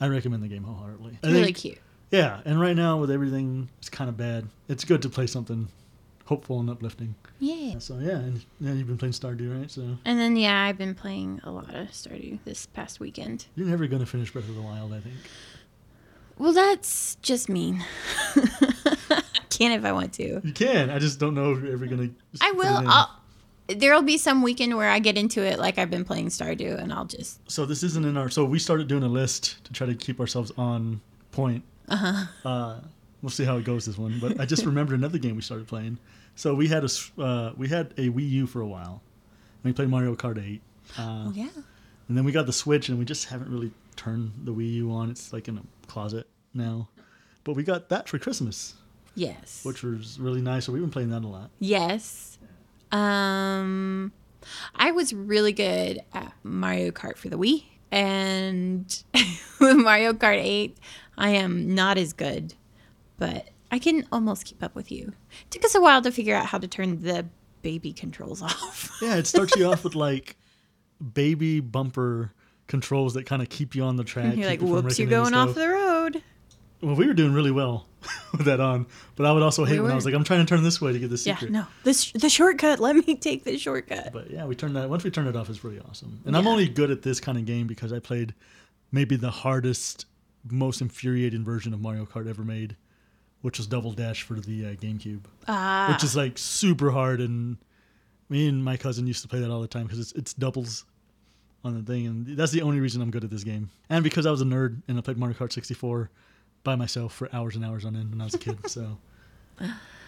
I 0.00 0.08
recommend 0.08 0.42
the 0.42 0.48
game 0.48 0.64
wholeheartedly. 0.64 1.18
It's 1.22 1.32
really 1.32 1.44
think- 1.46 1.56
cute. 1.56 1.78
yeah, 2.10 2.40
and 2.44 2.60
right 2.60 2.76
now 2.76 2.98
with 2.98 3.10
everything, 3.10 3.68
it's 3.78 3.88
kind 3.90 4.08
of 4.08 4.16
bad. 4.16 4.46
It's 4.68 4.84
good 4.84 5.02
to 5.02 5.08
play 5.08 5.26
something 5.26 5.68
hopeful 6.24 6.60
and 6.60 6.70
uplifting. 6.70 7.14
Yeah. 7.40 7.78
So 7.80 7.98
yeah, 7.98 8.12
and 8.18 8.44
yeah, 8.60 8.72
you've 8.72 8.86
been 8.86 8.98
playing 8.98 9.12
Stardew, 9.14 9.58
right? 9.60 9.70
So 9.70 9.98
And 10.04 10.18
then 10.18 10.36
yeah, 10.36 10.62
I've 10.64 10.78
been 10.78 10.94
playing 10.94 11.40
a 11.44 11.50
lot 11.50 11.74
of 11.74 11.88
Stardew 11.88 12.38
this 12.44 12.66
past 12.66 13.00
weekend. 13.00 13.46
you're 13.56 13.66
never 13.66 13.86
gonna 13.86 14.06
finish 14.06 14.32
Breath 14.32 14.48
of 14.48 14.54
the 14.54 14.62
Wild, 14.62 14.92
I 14.92 15.00
think. 15.00 15.16
Well, 16.38 16.52
that's 16.54 17.16
just 17.16 17.48
mean. 17.50 17.84
I 18.36 19.22
can 19.50 19.72
if 19.72 19.84
I 19.84 19.92
want 19.92 20.14
to. 20.14 20.40
You 20.42 20.52
can. 20.54 20.88
I 20.88 20.98
just 20.98 21.18
don't 21.20 21.34
know 21.34 21.52
if 21.52 21.62
you're 21.62 21.72
ever 21.72 21.86
gonna. 21.86 22.10
I 22.40 22.52
will. 22.52 22.82
I'll, 22.88 23.19
there'll 23.78 24.02
be 24.02 24.18
some 24.18 24.42
weekend 24.42 24.76
where 24.76 24.90
I 24.90 24.98
get 24.98 25.16
into 25.18 25.42
it, 25.42 25.58
like 25.58 25.78
I've 25.78 25.90
been 25.90 26.04
playing 26.04 26.28
Stardew, 26.28 26.78
and 26.80 26.92
I'll 26.92 27.04
just 27.04 27.40
So 27.50 27.66
this 27.66 27.82
isn't 27.82 28.04
in 28.04 28.16
our. 28.16 28.28
So 28.30 28.44
we 28.44 28.58
started 28.58 28.88
doing 28.88 29.02
a 29.02 29.08
list 29.08 29.62
to 29.64 29.72
try 29.72 29.86
to 29.86 29.94
keep 29.94 30.20
ourselves 30.20 30.52
on 30.56 31.00
point. 31.32 31.62
uh-huh. 31.88 32.26
Uh, 32.48 32.80
we'll 33.22 33.30
see 33.30 33.44
how 33.44 33.56
it 33.56 33.64
goes 33.64 33.86
this 33.86 33.98
one. 33.98 34.18
But 34.20 34.40
I 34.40 34.46
just 34.46 34.64
remembered 34.66 34.98
another 34.98 35.18
game 35.18 35.36
we 35.36 35.42
started 35.42 35.66
playing. 35.68 35.98
So 36.36 36.54
we 36.54 36.68
had 36.68 36.84
a 36.84 37.22
uh, 37.22 37.52
we 37.56 37.68
had 37.68 37.92
a 37.98 38.08
Wii 38.10 38.28
U 38.30 38.46
for 38.46 38.60
a 38.60 38.66
while. 38.66 39.02
And 39.62 39.70
We 39.70 39.72
played 39.74 39.88
Mario 39.90 40.14
Kart 40.16 40.42
8. 40.42 40.60
Uh, 40.98 41.02
Oh 41.26 41.32
yeah. 41.34 41.48
And 42.08 42.16
then 42.16 42.24
we 42.24 42.32
got 42.32 42.46
the 42.46 42.52
Switch, 42.52 42.88
and 42.88 42.98
we 42.98 43.04
just 43.04 43.26
haven't 43.28 43.50
really 43.50 43.70
turned 43.94 44.32
the 44.44 44.52
Wii 44.52 44.72
U 44.74 44.90
on. 44.92 45.10
It's 45.10 45.32
like 45.32 45.46
in 45.48 45.58
a 45.58 45.62
closet 45.86 46.26
now. 46.54 46.88
But 47.44 47.54
we 47.54 47.62
got 47.62 47.88
that 47.90 48.08
for 48.08 48.18
Christmas, 48.18 48.74
Yes. 49.14 49.64
which 49.64 49.82
was 49.82 50.18
really 50.18 50.40
nice. 50.40 50.64
So 50.66 50.72
we've 50.72 50.82
been 50.82 50.90
playing 50.90 51.10
that 51.10 51.22
a 51.24 51.28
lot. 51.28 51.50
Yes. 51.58 52.38
Um, 52.92 54.12
I 54.74 54.90
was 54.90 55.12
really 55.12 55.52
good 55.52 56.00
at 56.12 56.32
Mario 56.42 56.90
Kart 56.90 57.16
for 57.16 57.28
the 57.28 57.36
Wii, 57.36 57.64
and 57.90 59.02
with 59.60 59.76
Mario 59.76 60.12
Kart 60.12 60.42
8, 60.42 60.76
I 61.18 61.30
am 61.30 61.74
not 61.74 61.98
as 61.98 62.12
good, 62.12 62.54
but 63.18 63.48
I 63.70 63.78
can 63.78 64.06
almost 64.10 64.44
keep 64.44 64.62
up 64.62 64.74
with 64.74 64.90
you. 64.90 65.12
It 65.42 65.50
took 65.50 65.64
us 65.64 65.74
a 65.74 65.80
while 65.80 66.02
to 66.02 66.10
figure 66.10 66.34
out 66.34 66.46
how 66.46 66.58
to 66.58 66.66
turn 66.66 67.02
the 67.02 67.26
baby 67.62 67.92
controls 67.92 68.42
off. 68.42 68.98
Yeah, 69.00 69.16
it 69.16 69.26
starts 69.26 69.54
you 69.56 69.66
off 69.66 69.84
with 69.84 69.94
like 69.94 70.36
baby 71.14 71.60
bumper 71.60 72.32
controls 72.66 73.14
that 73.14 73.26
kind 73.26 73.42
of 73.42 73.48
keep 73.48 73.74
you 73.74 73.82
on 73.82 73.96
the 73.96 74.04
track. 74.04 74.36
You're 74.36 74.46
like, 74.46 74.60
you 74.60 74.66
whoops, 74.66 74.98
you're 74.98 75.08
going 75.08 75.34
off 75.34 75.54
the 75.54 75.68
road. 75.68 76.22
Well, 76.80 76.94
we 76.94 77.06
were 77.06 77.14
doing 77.14 77.34
really 77.34 77.50
well 77.50 77.86
with 78.32 78.46
that 78.46 78.60
on, 78.60 78.86
but 79.16 79.26
I 79.26 79.32
would 79.32 79.42
also 79.42 79.64
hate 79.64 79.74
We 79.74 79.82
when 79.82 79.92
I 79.92 79.94
was 79.94 80.04
like, 80.04 80.14
I'm 80.14 80.24
trying 80.24 80.40
to 80.40 80.46
turn 80.46 80.62
this 80.62 80.80
way 80.80 80.92
to 80.92 80.98
get 80.98 81.10
the 81.10 81.18
secret. 81.18 81.50
Yeah, 81.50 81.60
no, 81.60 81.66
this 81.84 82.12
the 82.12 82.28
shortcut. 82.28 82.80
Let 82.80 82.96
me 82.96 83.14
take 83.14 83.44
the 83.44 83.58
shortcut. 83.58 84.12
But 84.12 84.30
yeah, 84.30 84.46
we 84.46 84.54
turned 84.54 84.76
that. 84.76 84.88
Once 84.88 85.04
we 85.04 85.10
turned 85.10 85.28
it 85.28 85.36
off, 85.36 85.50
it's 85.50 85.62
really 85.64 85.80
awesome. 85.88 86.20
And 86.24 86.36
I'm 86.36 86.46
only 86.46 86.68
good 86.68 86.90
at 86.90 87.02
this 87.02 87.20
kind 87.20 87.36
of 87.36 87.44
game 87.44 87.66
because 87.66 87.92
I 87.92 87.98
played 87.98 88.34
maybe 88.92 89.16
the 89.16 89.30
hardest, 89.30 90.06
most 90.50 90.80
infuriating 90.80 91.44
version 91.44 91.74
of 91.74 91.80
Mario 91.80 92.06
Kart 92.06 92.28
ever 92.28 92.42
made, 92.42 92.76
which 93.42 93.58
was 93.58 93.66
Double 93.66 93.92
Dash 93.92 94.22
for 94.22 94.34
the 94.34 94.66
uh, 94.66 94.68
GameCube, 94.74 95.24
Ah, 95.46 95.92
which 95.92 96.02
is 96.02 96.16
like 96.16 96.38
super 96.38 96.90
hard. 96.90 97.20
And 97.20 97.58
me 98.28 98.48
and 98.48 98.64
my 98.64 98.76
cousin 98.76 99.06
used 99.06 99.22
to 99.22 99.28
play 99.28 99.40
that 99.40 99.50
all 99.50 99.60
the 99.60 99.68
time 99.68 99.84
because 99.84 99.98
it's 99.98 100.12
it's 100.12 100.32
doubles 100.32 100.84
on 101.62 101.74
the 101.74 101.82
thing, 101.92 102.06
and 102.06 102.26
that's 102.38 102.52
the 102.52 102.62
only 102.62 102.80
reason 102.80 103.02
I'm 103.02 103.10
good 103.10 103.24
at 103.24 103.30
this 103.30 103.44
game. 103.44 103.68
And 103.90 104.02
because 104.02 104.24
I 104.24 104.30
was 104.30 104.40
a 104.40 104.44
nerd 104.46 104.80
and 104.88 104.96
I 104.96 105.02
played 105.02 105.18
Mario 105.18 105.36
Kart 105.36 105.52
64 105.52 106.10
by 106.64 106.76
myself 106.76 107.14
for 107.14 107.28
hours 107.34 107.56
and 107.56 107.64
hours 107.64 107.84
on 107.84 107.96
end 107.96 108.10
when 108.10 108.20
I 108.20 108.24
was 108.24 108.34
a 108.34 108.38
kid. 108.38 108.58
So. 108.68 108.98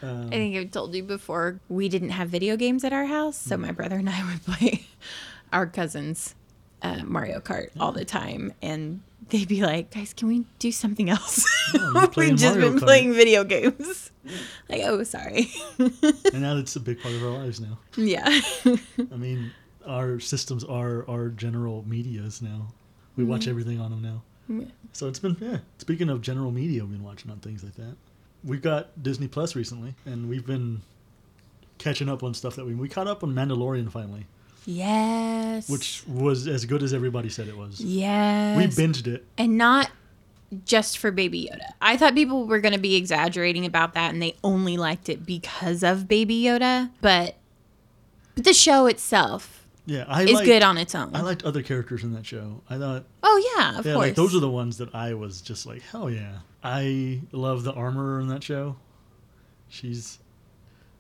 Um, 0.03 0.27
I 0.29 0.31
think 0.31 0.57
I've 0.57 0.71
told 0.71 0.95
you 0.95 1.03
before, 1.03 1.61
we 1.69 1.89
didn't 1.89 2.11
have 2.11 2.29
video 2.29 2.57
games 2.57 2.83
at 2.85 2.93
our 2.93 3.05
house, 3.05 3.37
so 3.37 3.57
my 3.57 3.71
brother 3.71 3.97
and 3.97 4.09
I 4.11 4.25
would 4.33 4.45
play 4.45 4.87
our 5.53 5.67
cousins 5.67 6.35
uh, 6.83 7.03
Mario 7.05 7.39
Kart 7.41 7.69
all 7.79 7.93
the 7.93 8.05
time, 8.05 8.53
and 8.63 9.01
they'd 9.29 9.47
be 9.47 9.63
like, 9.63 9.91
"Guys, 9.93 10.13
can 10.13 10.27
we 10.29 10.45
do 10.59 10.73
something 10.73 11.09
else? 11.09 11.45
We've 12.17 12.35
just 12.35 12.57
Mario 12.57 12.71
been 12.71 12.81
Kart." 12.81 12.83
playing 12.83 13.13
video 13.13 13.45
games." 13.45 14.11
like, 14.69 14.81
oh, 14.85 15.03
sorry. 15.05 15.51
and 15.79 16.41
now 16.43 16.57
it's 16.57 16.75
a 16.77 16.81
big 16.81 17.01
part 17.01 17.15
of 17.15 17.23
our 17.23 17.31
lives 17.31 17.61
now. 17.61 17.79
yeah, 17.97 18.41
I 18.65 19.17
mean, 19.17 19.53
our 19.87 20.19
systems 20.19 20.65
are 20.65 21.09
our 21.09 21.29
general 21.29 21.85
medias 21.87 22.43
now. 22.43 22.73
We 23.17 23.25
watch 23.25 23.47
everything 23.47 23.81
on 23.81 23.91
them 23.91 24.03
now. 24.03 24.23
Yeah. 24.49 24.65
So 24.93 25.09
it's 25.09 25.19
been 25.19 25.37
yeah. 25.41 25.59
Speaking 25.79 26.09
of 26.09 26.21
general 26.23 26.51
media, 26.51 26.83
we've 26.85 26.93
been 26.93 27.05
watching 27.05 27.31
on 27.31 27.39
things 27.39 27.63
like 27.65 27.75
that. 27.77 27.97
We've 28.45 28.63
got 28.63 29.03
Disney 29.03 29.29
Plus 29.29 29.55
recently, 29.55 29.95
and 30.05 30.29
we've 30.29 30.45
been 30.47 30.83
catching 31.79 32.09
up 32.09 32.23
on 32.23 32.35
stuff 32.35 32.57
that 32.57 32.65
we 32.67 32.75
we 32.75 32.89
caught 32.89 33.07
up 33.07 33.23
on 33.25 33.33
Mandalorian 33.35 33.91
finally, 33.91 34.27
yes, 34.67 35.69
which 35.69 36.03
was 36.07 36.47
as 36.49 36.65
good 36.65 36.83
as 36.83 36.93
everybody 36.93 37.29
said 37.29 37.49
it 37.49 37.57
was. 37.57 37.81
yes, 37.81 38.57
We 38.57 38.65
binged 38.85 39.07
it. 39.07 39.25
and 39.39 39.57
not 39.59 39.91
just 40.67 40.99
for 40.99 41.11
Baby 41.11 41.49
Yoda. 41.51 41.73
I 41.81 41.97
thought 41.97 42.15
people 42.15 42.47
were 42.47 42.61
going 42.61 42.75
to 42.75 42.81
be 42.81 42.95
exaggerating 42.97 43.65
about 43.65 43.95
that, 43.95 44.13
and 44.13 44.21
they 44.21 44.37
only 44.45 44.77
liked 44.77 45.09
it 45.09 45.25
because 45.25 45.83
of 45.83 46.07
Baby 46.09 46.43
Yoda, 46.43 46.91
but 47.01 47.37
but 48.35 48.45
the 48.45 48.53
show 48.55 48.87
itself 48.87 49.62
Yeah, 49.85 50.05
I 50.07 50.23
is 50.23 50.33
liked, 50.35 50.47
good 50.47 50.63
on 50.63 50.79
its 50.79 50.95
own. 50.95 51.11
I 51.15 51.23
liked 51.23 51.43
other 51.45 51.63
characters 51.63 52.05
in 52.05 52.13
that 52.13 52.25
show. 52.25 52.63
I 52.71 52.79
thought 52.79 53.05
oh 53.23 53.55
yeah, 53.57 53.79
of 53.79 53.85
yeah, 53.87 53.95
course. 53.95 54.07
like 54.07 54.15
those 54.15 54.35
are 54.35 54.41
the 54.41 54.49
ones 54.51 54.79
that 54.79 54.95
I 54.95 55.15
was 55.15 55.41
just 55.41 55.67
like 55.67 55.83
hell 55.83 56.09
yeah. 56.09 56.39
I 56.63 57.21
love 57.33 57.65
the 57.65 57.73
armorer 57.73 58.21
in 58.21 58.29
that 58.29 58.45
show. 58.45 58.77
She's, 59.69 60.19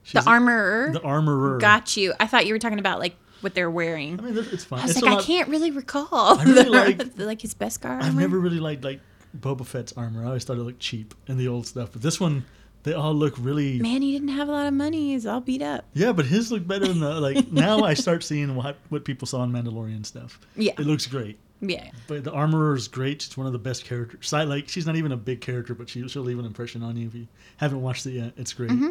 she's 0.03 0.25
the 0.25 0.29
armorer. 0.29 0.91
The 0.93 1.03
armorer. 1.03 1.59
Got 1.59 1.97
you. 1.97 2.13
I 2.19 2.27
thought 2.27 2.47
you 2.47 2.55
were 2.55 2.59
talking 2.59 2.79
about 2.79 2.99
like 2.99 3.15
what 3.43 3.55
they're 3.55 3.71
wearing. 3.71 4.19
I 4.19 4.23
mean, 4.23 4.37
it's 4.39 4.65
fine. 4.65 4.81
I 4.81 4.83
was 4.83 4.93
It's 4.93 5.03
like, 5.03 5.13
I 5.13 5.15
lot- 5.17 5.25
can't 5.25 5.49
really 5.49 5.71
recall. 5.71 6.39
I 6.39 6.45
really 6.45 6.63
the- 6.65 6.71
like- 6.71 7.15
the- 7.17 7.25
like 7.27 7.43
his 7.43 7.55
best 7.55 7.85
armor. 7.85 8.03
I've 8.03 8.17
never 8.17 8.39
really 8.39 8.61
liked 8.61 8.83
like 8.85 9.01
Boba 9.39 9.65
Fett's 9.67 9.93
armor. 9.93 10.23
I 10.25 10.27
always 10.27 10.45
thought 10.45 10.57
it 10.57 10.63
looked 10.63 10.81
cheap 10.81 11.15
in 11.29 11.37
the 11.39 11.49
old 11.49 11.67
stuff, 11.67 11.91
but 11.93 12.03
this 12.03 12.19
one 12.19 12.45
They 12.85 12.95
all 12.95 13.15
look 13.15 13.35
really. 13.39 13.79
Man, 13.81 14.03
he 14.03 14.13
didn't 14.13 14.29
have 14.29 14.49
a 14.49 14.53
lot 14.53 14.67
of 14.67 14.75
money. 14.75 15.13
He's 15.13 15.25
all 15.27 15.41
beat 15.41 15.63
up. 15.63 15.85
Yeah, 15.95 16.13
but 16.13 16.27
his 16.27 16.51
look 16.51 16.67
better 16.67 16.87
than 16.89 17.01
the 17.01 17.21
like. 17.21 17.51
now 17.53 17.85
I 17.85 17.95
start 17.95 18.25
seeing 18.25 18.55
what 18.57 18.77
what 18.89 19.05
people 19.05 19.27
saw 19.27 19.43
in 19.45 19.53
Mandalorian 19.53 20.05
stuff. 20.05 20.41
Yeah. 20.57 20.73
It 20.73 20.81
looks 20.87 21.07
great. 21.07 21.39
Yeah. 21.61 21.91
But 22.09 22.25
the 22.25 22.33
armorer 22.33 22.75
is 22.75 22.89
great. 22.89 23.23
She's 23.23 23.37
one 23.37 23.47
of 23.47 23.53
the 23.53 23.59
best 23.61 23.85
characters. 23.85 24.27
Side 24.29 24.49
like 24.49 24.69
she's 24.69 24.85
not 24.85 24.97
even 24.97 25.13
a 25.13 25.17
big 25.17 25.41
character, 25.41 25.75
but 25.77 25.89
she, 25.89 26.07
she'll 26.09 26.23
leave 26.23 26.41
an 26.41 26.45
impression 26.45 26.83
on 26.83 26.97
you 26.97 27.07
if 27.07 27.15
you 27.15 27.29
haven't 27.59 27.81
watched 27.83 28.05
it 28.07 28.13
yet. 28.13 28.33
It's 28.37 28.53
great. 28.53 28.71
Mm-hmm. 28.71 28.91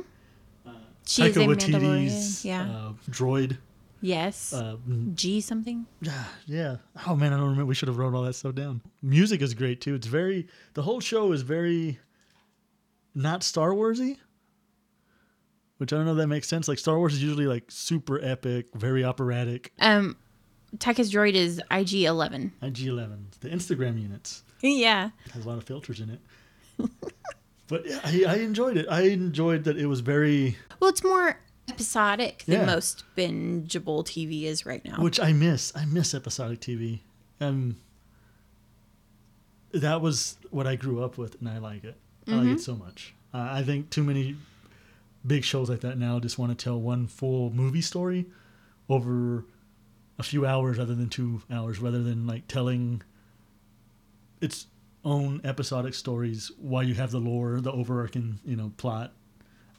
She 1.06 1.24
is 1.24 1.36
a 1.36 1.40
Taika 1.42 1.48
Mandalorian. 1.48 2.06
Waititi's 2.08 2.46
Yeah. 2.46 2.62
uh, 2.72 2.94
droid. 3.10 3.58
yes. 4.02 4.54
Uh, 4.54 4.78
G 5.16 5.42
something. 5.42 5.86
yeah, 6.02 6.24
yeah. 6.46 6.76
Oh 7.08 7.16
man, 7.16 7.34
I 7.34 7.38
don't 7.38 7.48
remember. 7.50 7.66
We 7.66 7.76
should 7.76 7.90
have 7.90 7.98
wrote 7.98 8.14
all 8.14 8.24
that 8.24 8.36
stuff 8.36 8.56
down. 8.56 8.82
Music 9.02 9.42
is 9.42 9.54
great 9.54 9.82
too. 9.82 9.96
It's 9.96 10.08
very. 10.08 10.48
The 10.76 10.84
whole 10.84 11.02
show 11.02 11.34
is 11.34 11.42
very. 11.42 12.00
Not 13.14 13.44
Star 13.44 13.72
Warsy. 13.72 14.18
Which 15.78 15.92
I 15.92 15.96
don't 15.98 16.06
know 16.06 16.12
if 16.12 16.18
that 16.18 16.28
makes 16.28 16.48
sense. 16.48 16.68
Like 16.68 16.78
Star 16.78 16.98
Wars 16.98 17.14
is 17.14 17.24
usually 17.24 17.48
like 17.48 17.66
super 17.70 18.24
epic, 18.24 18.68
very 18.76 19.04
operatic. 19.04 19.74
Um, 19.80 20.16
Taika's 20.78 21.12
droid 21.12 21.34
is 21.34 21.60
IG 21.72 22.04
Eleven. 22.04 22.54
IG11, 22.62 23.40
the 23.40 23.50
Instagram 23.50 24.00
units. 24.02 24.44
yeah. 24.62 25.10
It 25.26 25.32
has 25.32 25.46
a 25.46 25.50
lot 25.50 25.58
of 25.58 25.64
filters 25.64 26.00
in 26.00 26.12
it. 26.12 26.20
but 27.68 27.86
yeah, 27.88 28.00
I, 28.04 28.24
I 28.28 28.36
enjoyed 28.42 28.78
it. 28.78 28.86
I 28.90 29.02
enjoyed 29.08 29.64
that 29.64 29.76
it 29.78 29.88
was 29.88 30.02
very, 30.02 30.56
Well, 30.80 30.92
it's 30.92 31.04
more 31.04 31.40
episodic 31.68 32.44
than 32.46 32.60
Yeah. 32.60 32.66
most 32.68 33.04
bingeable 33.18 34.06
TV 34.06 34.44
is 34.44 34.66
right 34.68 34.86
now. 34.86 35.02
which 35.02 35.20
I 35.20 35.34
miss. 35.34 35.74
I 35.76 35.86
miss 35.86 36.14
episodic 36.14 36.60
TV. 36.62 37.00
Um, 37.40 37.78
that 39.74 40.00
was 40.02 40.38
what 40.52 40.68
I 40.68 40.76
grew 40.76 41.04
up 41.04 41.18
with, 41.18 41.40
and 41.40 41.50
I 41.50 41.58
like 41.58 41.84
it. 41.84 41.98
I 42.28 42.36
like 42.36 42.48
it 42.54 42.62
so 42.62 42.76
much. 42.76 43.14
Uh, 43.34 43.48
I 43.52 43.64
think 43.64 43.90
too 43.90 44.04
many 44.04 44.36
big 45.26 45.44
shows 45.44 45.70
like 45.70 45.82
that 45.82 45.98
now 45.98 46.20
just 46.20 46.38
want 46.40 46.58
to 46.58 46.64
tell 46.64 46.80
one 46.80 47.08
full 47.08 47.50
movie 47.52 47.82
story 47.82 48.26
over 48.90 49.46
a 50.20 50.24
few 50.24 50.46
hours 50.46 50.78
rather 50.78 50.96
than 50.96 51.10
two 51.10 51.42
hours, 51.52 51.80
rather 51.80 52.02
than 52.04 52.28
like 52.28 52.48
telling 52.48 53.02
its 54.40 54.68
own 55.04 55.42
episodic 55.44 55.94
stories 55.94 56.52
while 56.58 56.84
you 56.84 56.94
have 56.94 57.12
the 57.12 57.20
lore, 57.20 57.60
the 57.62 57.72
overarching, 57.72 58.40
you 58.46 58.56
know, 58.56 58.72
plot 58.78 59.14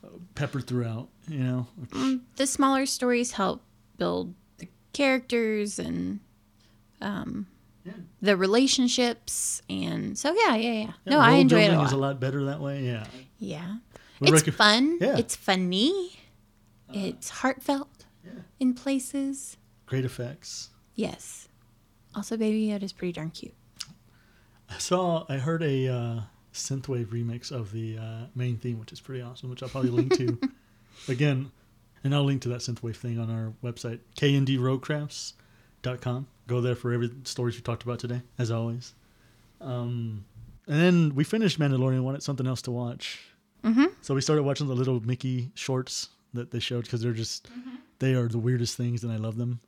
uh, 0.05 0.09
peppered 0.35 0.67
throughout. 0.67 1.09
You 1.29 1.39
know, 1.41 1.67
which- 1.77 2.21
the 2.37 2.47
smaller 2.47 2.87
stories 2.87 3.33
help 3.33 3.63
build 3.99 4.35
the 4.59 4.69
characters 4.93 5.79
and 5.79 6.21
um, 7.01 7.47
Yeah. 7.85 7.93
the 8.21 8.37
relationships, 8.37 9.61
and 9.69 10.17
so 10.17 10.33
yeah, 10.35 10.55
yeah, 10.55 10.73
yeah. 10.73 10.93
No, 11.07 11.19
I 11.19 11.33
enjoy 11.33 11.63
it 11.65 11.73
a 11.73 11.77
lot. 11.77 11.87
is 11.87 11.93
a 11.93 11.97
lot 11.97 12.21
better 12.21 12.45
that 12.45 12.61
way. 12.61 12.85
Yeah. 12.85 13.07
Yeah, 13.39 13.77
it's 14.21 14.43
recom- 14.43 14.55
fun. 14.55 14.99
Yeah. 15.01 15.17
It's 15.19 15.35
funny. 15.35 16.13
It's 16.93 17.29
heartfelt 17.31 18.05
Yeah. 18.25 18.33
in 18.61 18.75
places. 18.75 19.57
Great 19.87 20.05
effects. 20.05 20.71
Yes. 20.95 21.49
Also, 22.15 22.37
Baby 22.37 22.67
Yoda's 22.69 22.93
pretty 22.93 23.13
darn 23.13 23.31
cute. 23.31 23.55
I 24.71 24.79
saw. 24.79 25.25
I 25.29 25.39
heard 25.39 25.63
a 25.63 25.89
uh, 25.89 26.21
synthwave 26.53 27.07
remix 27.07 27.51
of 27.51 27.73
the 27.73 27.99
uh, 27.99 28.27
main 28.35 28.59
theme, 28.59 28.79
which 28.79 28.93
is 28.93 29.01
pretty 29.01 29.23
awesome. 29.23 29.51
Which 29.51 29.63
I'll 29.63 29.69
probably 29.71 29.91
link 29.91 30.15
to 30.19 30.39
again, 31.09 31.51
and 32.05 32.15
I'll 32.15 32.25
link 32.25 32.43
to 32.43 32.49
that 32.51 32.61
synthwave 32.61 32.97
thing 32.97 33.19
on 33.19 33.31
our 33.31 33.53
website, 33.65 34.01
kndroadcrafts.com. 35.83 36.27
Go 36.49 36.61
there 36.61 36.75
for 36.75 36.93
every 36.93 37.11
stories 37.25 37.55
we 37.57 37.63
talked 37.63 37.83
about 37.83 37.99
today, 37.99 38.23
as 38.39 38.51
always. 38.51 38.95
Um, 39.61 40.25
and 40.67 40.81
then 40.81 41.15
we 41.15 41.25
finished 41.25 41.59
Mandalorian. 41.59 41.95
and 41.95 42.05
Wanted 42.05 42.23
something 42.23 42.47
else 42.47 42.63
to 42.63 42.71
watch, 42.71 43.21
Mm-hmm. 43.65 43.85
so 44.01 44.13
we 44.13 44.21
started 44.21 44.43
watching 44.43 44.67
the 44.67 44.75
little 44.75 44.99
Mickey 45.01 45.53
shorts 45.55 46.09
that 46.35 46.51
they 46.51 46.59
showed 46.59 46.83
because 46.83 47.01
they're 47.01 47.13
just 47.13 47.49
they 48.01 48.15
are 48.15 48.27
the 48.27 48.39
weirdest 48.39 48.77
things, 48.77 49.05
and 49.05 49.13
I 49.13 49.17
love 49.17 49.37
them. 49.37 49.61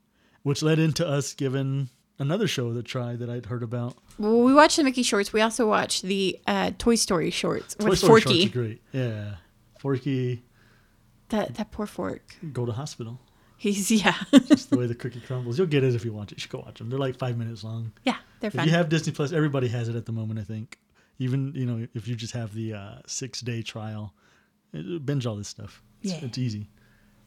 Which 0.42 0.62
led 0.64 0.80
into 0.80 1.06
us 1.06 1.32
giving 1.32 1.90
another 2.18 2.48
show 2.48 2.72
the 2.72 2.82
try 2.82 3.14
that 3.14 3.30
I'd 3.30 3.46
heard 3.46 3.62
about. 3.62 3.96
Well, 4.18 4.40
we 4.42 4.52
watched 4.52 4.76
the 4.78 4.82
Mickey 4.84 5.04
shorts. 5.04 5.32
We 5.32 5.40
also 5.42 5.68
watched 5.68 6.02
the 6.02 6.40
uh, 6.46 6.72
Toy 6.76 6.96
Story 6.96 7.30
shorts 7.30 7.76
Toy 7.76 7.90
with 7.90 7.98
Story 8.00 8.20
shorts 8.20 8.24
Forky. 8.24 8.46
are 8.46 8.48
great. 8.50 8.82
Yeah, 8.92 9.34
Forky 9.78 10.42
That 11.28 11.54
that 11.54 11.70
poor 11.70 11.86
Fork. 11.86 12.34
go 12.52 12.66
to 12.66 12.72
hospital. 12.72 13.20
He's 13.56 13.90
yeah, 14.04 14.14
Just 14.46 14.70
the 14.70 14.78
way 14.78 14.86
the 14.86 14.94
cookie 14.94 15.20
crumbles. 15.20 15.56
You'll 15.58 15.66
get 15.68 15.84
it 15.84 15.94
if 15.94 16.04
you 16.04 16.12
watch 16.12 16.32
it. 16.32 16.38
You 16.38 16.40
should 16.42 16.50
go 16.50 16.58
watch 16.66 16.78
them. 16.78 16.90
They're 16.90 16.98
like 16.98 17.16
five 17.18 17.36
minutes 17.38 17.64
long. 17.64 17.92
yeah. 18.04 18.16
They're 18.40 18.48
If 18.48 18.54
fun. 18.54 18.66
you 18.66 18.72
have 18.72 18.88
Disney 18.90 19.12
Plus, 19.12 19.32
everybody 19.32 19.68
has 19.68 19.88
it 19.88 19.96
at 19.96 20.04
the 20.06 20.12
moment. 20.12 20.38
I 20.40 20.42
think. 20.44 20.78
Even 21.18 21.52
you 21.54 21.64
know 21.64 21.86
if 21.94 22.06
you 22.08 22.14
just 22.16 22.34
have 22.34 22.52
the 22.54 22.74
uh, 22.74 22.94
six 23.06 23.40
day 23.40 23.62
trial, 23.62 24.12
uh, 24.76 24.98
binge 24.98 25.24
all 25.26 25.36
this 25.36 25.48
stuff. 25.48 25.82
It's, 26.02 26.12
Yeah. 26.12 26.24
it's 26.26 26.36
easy. 26.38 26.68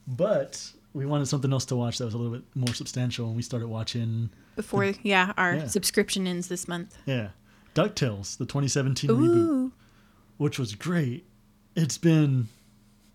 But 0.05 0.71
we 0.93 1.05
wanted 1.05 1.27
something 1.27 1.51
else 1.51 1.65
to 1.65 1.75
watch 1.75 1.97
that 1.97 2.05
was 2.05 2.13
a 2.13 2.17
little 2.17 2.33
bit 2.33 2.43
more 2.55 2.73
substantial, 2.73 3.27
and 3.27 3.35
we 3.35 3.41
started 3.41 3.67
watching. 3.67 4.29
Before 4.55 4.85
yeah, 5.03 5.33
our 5.37 5.55
Yeah. 5.55 5.67
subscription 5.67 6.27
ends 6.27 6.47
this 6.49 6.67
month. 6.67 6.97
Yeah, 7.05 7.29
Ducktales, 7.75 8.37
the 8.37 8.45
2017 8.45 9.09
reboot, 9.09 9.71
which 10.37 10.59
was 10.59 10.75
great. 10.75 11.25
It's 11.75 11.97
been. 11.97 12.47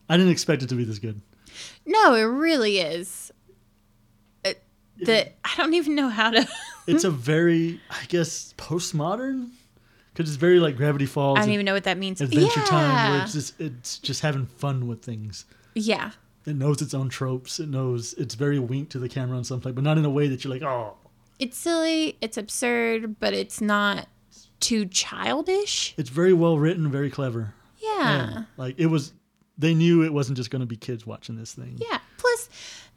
I 0.09 0.17
didn't 0.17 0.33
expect 0.33 0.63
it 0.63 0.69
to 0.71 0.75
be 0.75 0.85
this 0.85 0.99
good. 0.99 1.21
No, 1.87 2.15
it 2.15 2.23
really 2.23 2.79
is. 2.79 3.33
It, 4.45 4.63
the 4.99 5.29
I 5.45 5.55
don't 5.57 5.75
even 5.75 5.95
know 5.95 6.09
how 6.09 6.31
to. 6.31 6.47
It's 6.85 7.05
a 7.05 7.11
very, 7.13 7.81
I 7.91 8.05
guess, 8.09 8.55
postmodern 8.59 9.51
because 10.13 10.29
it's 10.29 10.37
very 10.37 10.59
like 10.59 10.77
Gravity 10.77 11.07
Falls. 11.07 11.39
I 11.39 11.43
don't 11.43 11.53
even 11.53 11.65
know 11.65 11.75
what 11.75 11.85
that 11.85 11.97
means. 11.97 12.21
Adventure 12.21 12.59
yeah. 12.59 12.67
Time, 12.67 13.13
where 13.13 13.23
it's 13.23 13.33
just 13.33 13.61
it's 13.61 13.99
just 13.99 14.21
having 14.23 14.47
fun 14.47 14.89
with 14.89 15.03
things. 15.03 15.45
yeah. 15.75 16.11
It 16.45 16.57
knows 16.57 16.83
its 16.83 16.93
own 16.93 17.09
tropes. 17.09 17.61
It 17.61 17.69
knows 17.69 18.15
it's 18.15 18.35
very 18.35 18.59
wink 18.59 18.89
to 18.91 18.99
the 18.99 19.09
camera 19.09 19.37
on 19.37 19.45
some 19.45 19.61
play, 19.61 19.71
but 19.71 19.85
not 19.85 19.97
in 19.97 20.05
a 20.05 20.11
way 20.11 20.27
that 20.27 20.43
you're 20.43 20.53
like, 20.53 20.63
oh, 20.63 20.97
It's 21.39 21.57
silly. 21.57 22.19
It's 22.21 22.37
absurd, 22.37 23.21
but 23.21 23.33
it's 23.33 23.61
not 23.61 24.09
too 24.59 24.87
childish. 24.87 25.95
it's 25.97 26.11
very 26.11 26.33
well 26.33 26.59
written, 26.59 26.91
very 26.91 27.11
clever. 27.11 27.55
Yeah. 27.79 28.45
like 28.57 28.75
it 28.77 28.87
was. 28.87 29.13
They 29.63 29.75
knew 29.75 30.03
it 30.05 30.13
wasn't 30.13 30.37
just 30.37 30.51
going 30.51 30.61
to 30.61 30.67
be 30.67 30.77
kids 30.77 31.07
watching 31.07 31.37
this 31.37 31.55
thing. 31.55 31.79
Yeah. 31.79 31.99
Plus, 32.19 32.49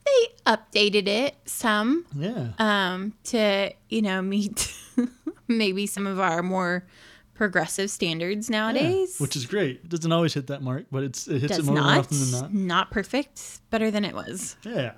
they 0.05 0.27
updated 0.51 1.07
it 1.07 1.35
some 1.45 2.05
Yeah. 2.15 2.49
um, 2.59 3.13
to 3.25 3.71
you 3.89 4.01
know 4.01 4.21
meet 4.21 4.73
maybe 5.47 5.87
some 5.87 6.05
of 6.07 6.19
our 6.19 6.43
more 6.43 6.85
progressive 7.33 7.89
standards 7.89 8.49
Yeah, 8.49 8.57
nowadays. 8.71 9.19
which 9.19 9.35
is 9.35 9.45
great. 9.45 9.81
It 9.83 9.89
doesn't 9.89 10.11
always 10.11 10.33
hit 10.33 10.47
that 10.47 10.61
mark, 10.61 10.85
but 10.91 11.03
it's 11.03 11.27
it 11.27 11.41
hits 11.41 11.57
does 11.57 11.67
it 11.67 11.71
more 11.71 11.75
not 11.75 11.99
often 11.99 12.19
than 12.19 12.31
not. 12.41 12.53
Not 12.53 12.91
perfect, 12.91 13.59
better 13.69 13.89
than 13.91 14.05
it 14.05 14.13
was. 14.15 14.55
Yeah. 14.63 14.93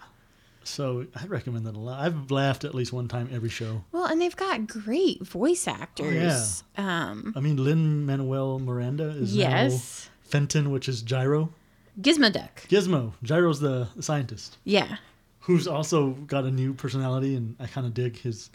So 0.64 1.08
I 1.16 1.26
recommend 1.28 1.66
that 1.66 1.76
a 1.76 1.80
lot. 1.80 2.02
I've 2.02 2.30
laughed 2.30 2.66
at 2.66 2.76
least 2.76 2.92
one 2.92 3.08
time 3.08 3.30
every 3.32 3.48
show. 3.50 3.86
Well, 3.94 4.04
and 4.06 4.20
they've 4.22 4.36
got 4.36 4.68
great 4.68 5.22
voice 5.26 5.66
actors. 5.66 6.64
Yeah. 6.78 7.08
Um, 7.10 7.32
I 7.38 7.40
mean, 7.40 7.56
Lin-Manuel 7.64 8.60
Miranda 8.60 9.06
is 9.12 9.34
yes, 9.34 10.10
Fenton, 10.24 10.70
which 10.72 10.90
is 10.90 11.02
Gyro. 11.02 11.54
Gizmoduck. 12.00 12.68
Gizmo. 12.70 13.14
Gyro's 13.24 13.60
the 13.60 13.88
scientist 14.00 14.58
Yeah, 14.64 14.98
who's 15.42 15.68
also 15.68 16.12
got 16.12 16.44
a 16.46 16.52
new 16.52 16.74
personality, 16.74 17.36
and 17.36 17.56
I 17.60 17.68
kind 17.68 17.88
of 17.88 17.94
dig 17.94 18.18
his 18.18 18.50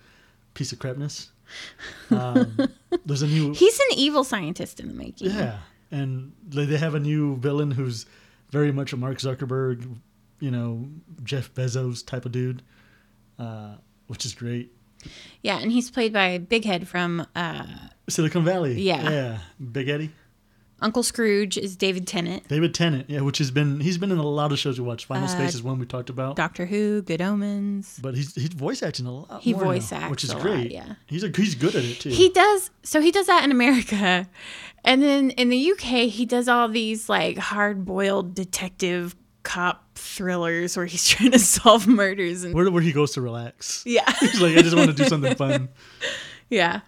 piece 0.55 0.73
of 0.73 0.79
crapness. 0.79 1.31
Um, 2.11 2.57
there's 3.05 3.21
a 3.23 3.27
new 3.27 3.53
he's 3.53 3.79
an 3.79 3.99
evil 3.99 4.25
scientist 4.25 4.81
in 4.81 4.89
the 4.89 4.95
making. 4.95 5.31
yeah, 5.31 5.59
and 5.91 6.33
they 6.49 6.65
they 6.65 6.79
have 6.79 6.95
a 6.95 7.01
new 7.01 7.37
villain 7.37 7.71
who's 7.71 8.07
very 8.51 8.73
much 8.73 8.93
a 8.93 8.97
Mark 8.97 9.19
Zuckerberg, 9.19 9.97
you 10.41 10.51
know, 10.51 10.89
Jeff 11.25 11.53
Bezos 11.55 12.07
type 12.07 12.25
of 12.25 12.33
dude, 12.33 12.63
uh, 13.39 13.75
which 14.07 14.25
is 14.25 14.35
great. 14.35 14.73
yeah, 15.43 15.59
and 15.59 15.71
he's 15.73 15.91
played 15.91 16.13
by 16.13 16.39
Big 16.39 16.65
Head 16.65 16.87
from 16.89 17.27
uh, 17.35 17.67
Silicon 18.09 18.45
Valley. 18.45 18.81
Yeah. 18.81 19.11
Yeah. 19.11 19.39
Big 19.73 19.89
Eddie. 19.89 20.11
Uncle 20.83 21.03
Scrooge 21.03 21.57
is 21.57 21.77
David 21.77 22.07
Tennant. 22.07 22.47
David 22.49 22.75
Tennant, 22.75 23.09
yeah, 23.09 23.21
which 23.21 23.39
has 23.39 23.51
been 23.51 23.81
he's 23.81 23.99
been 23.99 24.11
in 24.13 24.19
a 24.19 24.23
lot 24.27 24.53
of 24.53 24.59
shows 24.59 24.81
we 24.81 24.87
watched. 24.87 25.07
Final 25.07 25.25
Uh, 25.25 25.29
Space 25.29 25.55
is 25.55 25.63
one 25.63 25.79
we 25.79 25.87
talked 25.87 26.11
about. 26.11 26.37
Doctor 26.37 26.67
Who, 26.67 27.03
Good 27.03 27.21
Omens. 27.23 27.99
but 28.03 28.15
he's 28.15 28.35
he's 28.35 28.49
voice 28.49 28.83
acting 28.83 29.07
a 29.07 29.13
lot. 29.13 29.43
He 29.43 29.53
more 29.53 29.63
now, 29.63 29.69
voice 29.71 29.93
acts 29.93 30.11
which 30.11 30.25
is 30.25 30.31
a 30.31 30.35
lot, 30.35 30.43
great. 30.43 30.71
yeah. 30.71 30.95
he's 31.07 31.23
a, 31.25 31.29
he's 31.35 31.55
good 31.55 31.75
at 31.75 31.85
it 31.85 32.01
too. 32.01 32.11
He 32.11 32.29
does 32.31 32.71
so 32.83 33.01
he 33.01 33.11
does 33.11 33.27
that 33.27 33.45
in 33.45 33.51
America. 33.51 34.29
And 34.85 35.01
then 35.03 35.31
in 35.31 35.49
the 35.49 35.71
UK 35.73 36.09
he 36.11 36.27
does 36.27 36.49
all 36.49 36.69
these 36.69 37.09
like 37.09 37.39
hard-boiled 37.39 38.35
detective 38.35 39.15
cop 39.45 39.85
thrillers 39.97 40.77
where 40.77 40.87
he's 40.87 41.07
trying 41.09 41.31
to 41.33 41.39
solve 41.39 41.87
murders 41.87 42.45
and 42.45 42.55
where 42.55 42.71
where 42.71 42.83
he 42.83 42.93
goes 42.93 43.13
to 43.13 43.21
relax. 43.21 43.83
yeah. 43.87 44.11
He's 44.21 44.41
like, 44.41 44.57
I 44.57 44.63
just 44.63 44.77
want 44.77 44.89
to 44.89 44.95
do 44.97 45.05
something 45.09 45.35
fun. 45.35 45.69
yeah. 46.51 46.81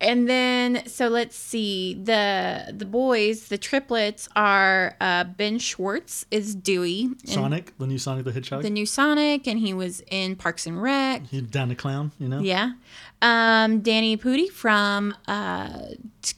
And 0.00 0.28
then 0.28 0.86
so 0.86 1.08
let's 1.08 1.36
see 1.36 1.94
the 1.94 2.72
the 2.72 2.86
boys, 2.86 3.48
the 3.48 3.58
triplets 3.58 4.28
are 4.34 4.96
uh, 5.00 5.24
Ben 5.24 5.58
Schwartz 5.58 6.24
is 6.30 6.54
Dewey 6.54 7.10
Sonic, 7.26 7.76
the 7.78 7.86
new 7.86 7.98
Sonic 7.98 8.24
the 8.24 8.32
Hedgehog. 8.32 8.62
the 8.62 8.70
new 8.70 8.86
Sonic 8.86 9.46
and 9.46 9.58
he 9.58 9.74
was 9.74 10.02
in 10.10 10.36
Parks 10.36 10.66
and 10.66 10.80
Rec. 10.82 11.26
he's 11.26 11.42
down 11.42 11.68
the 11.68 11.74
clown, 11.74 12.12
you 12.18 12.28
know. 12.28 12.40
Yeah. 12.40 12.72
Um, 13.22 13.80
Danny 13.80 14.16
Pudi 14.16 14.48
from 14.48 15.14
uh, 15.28 15.80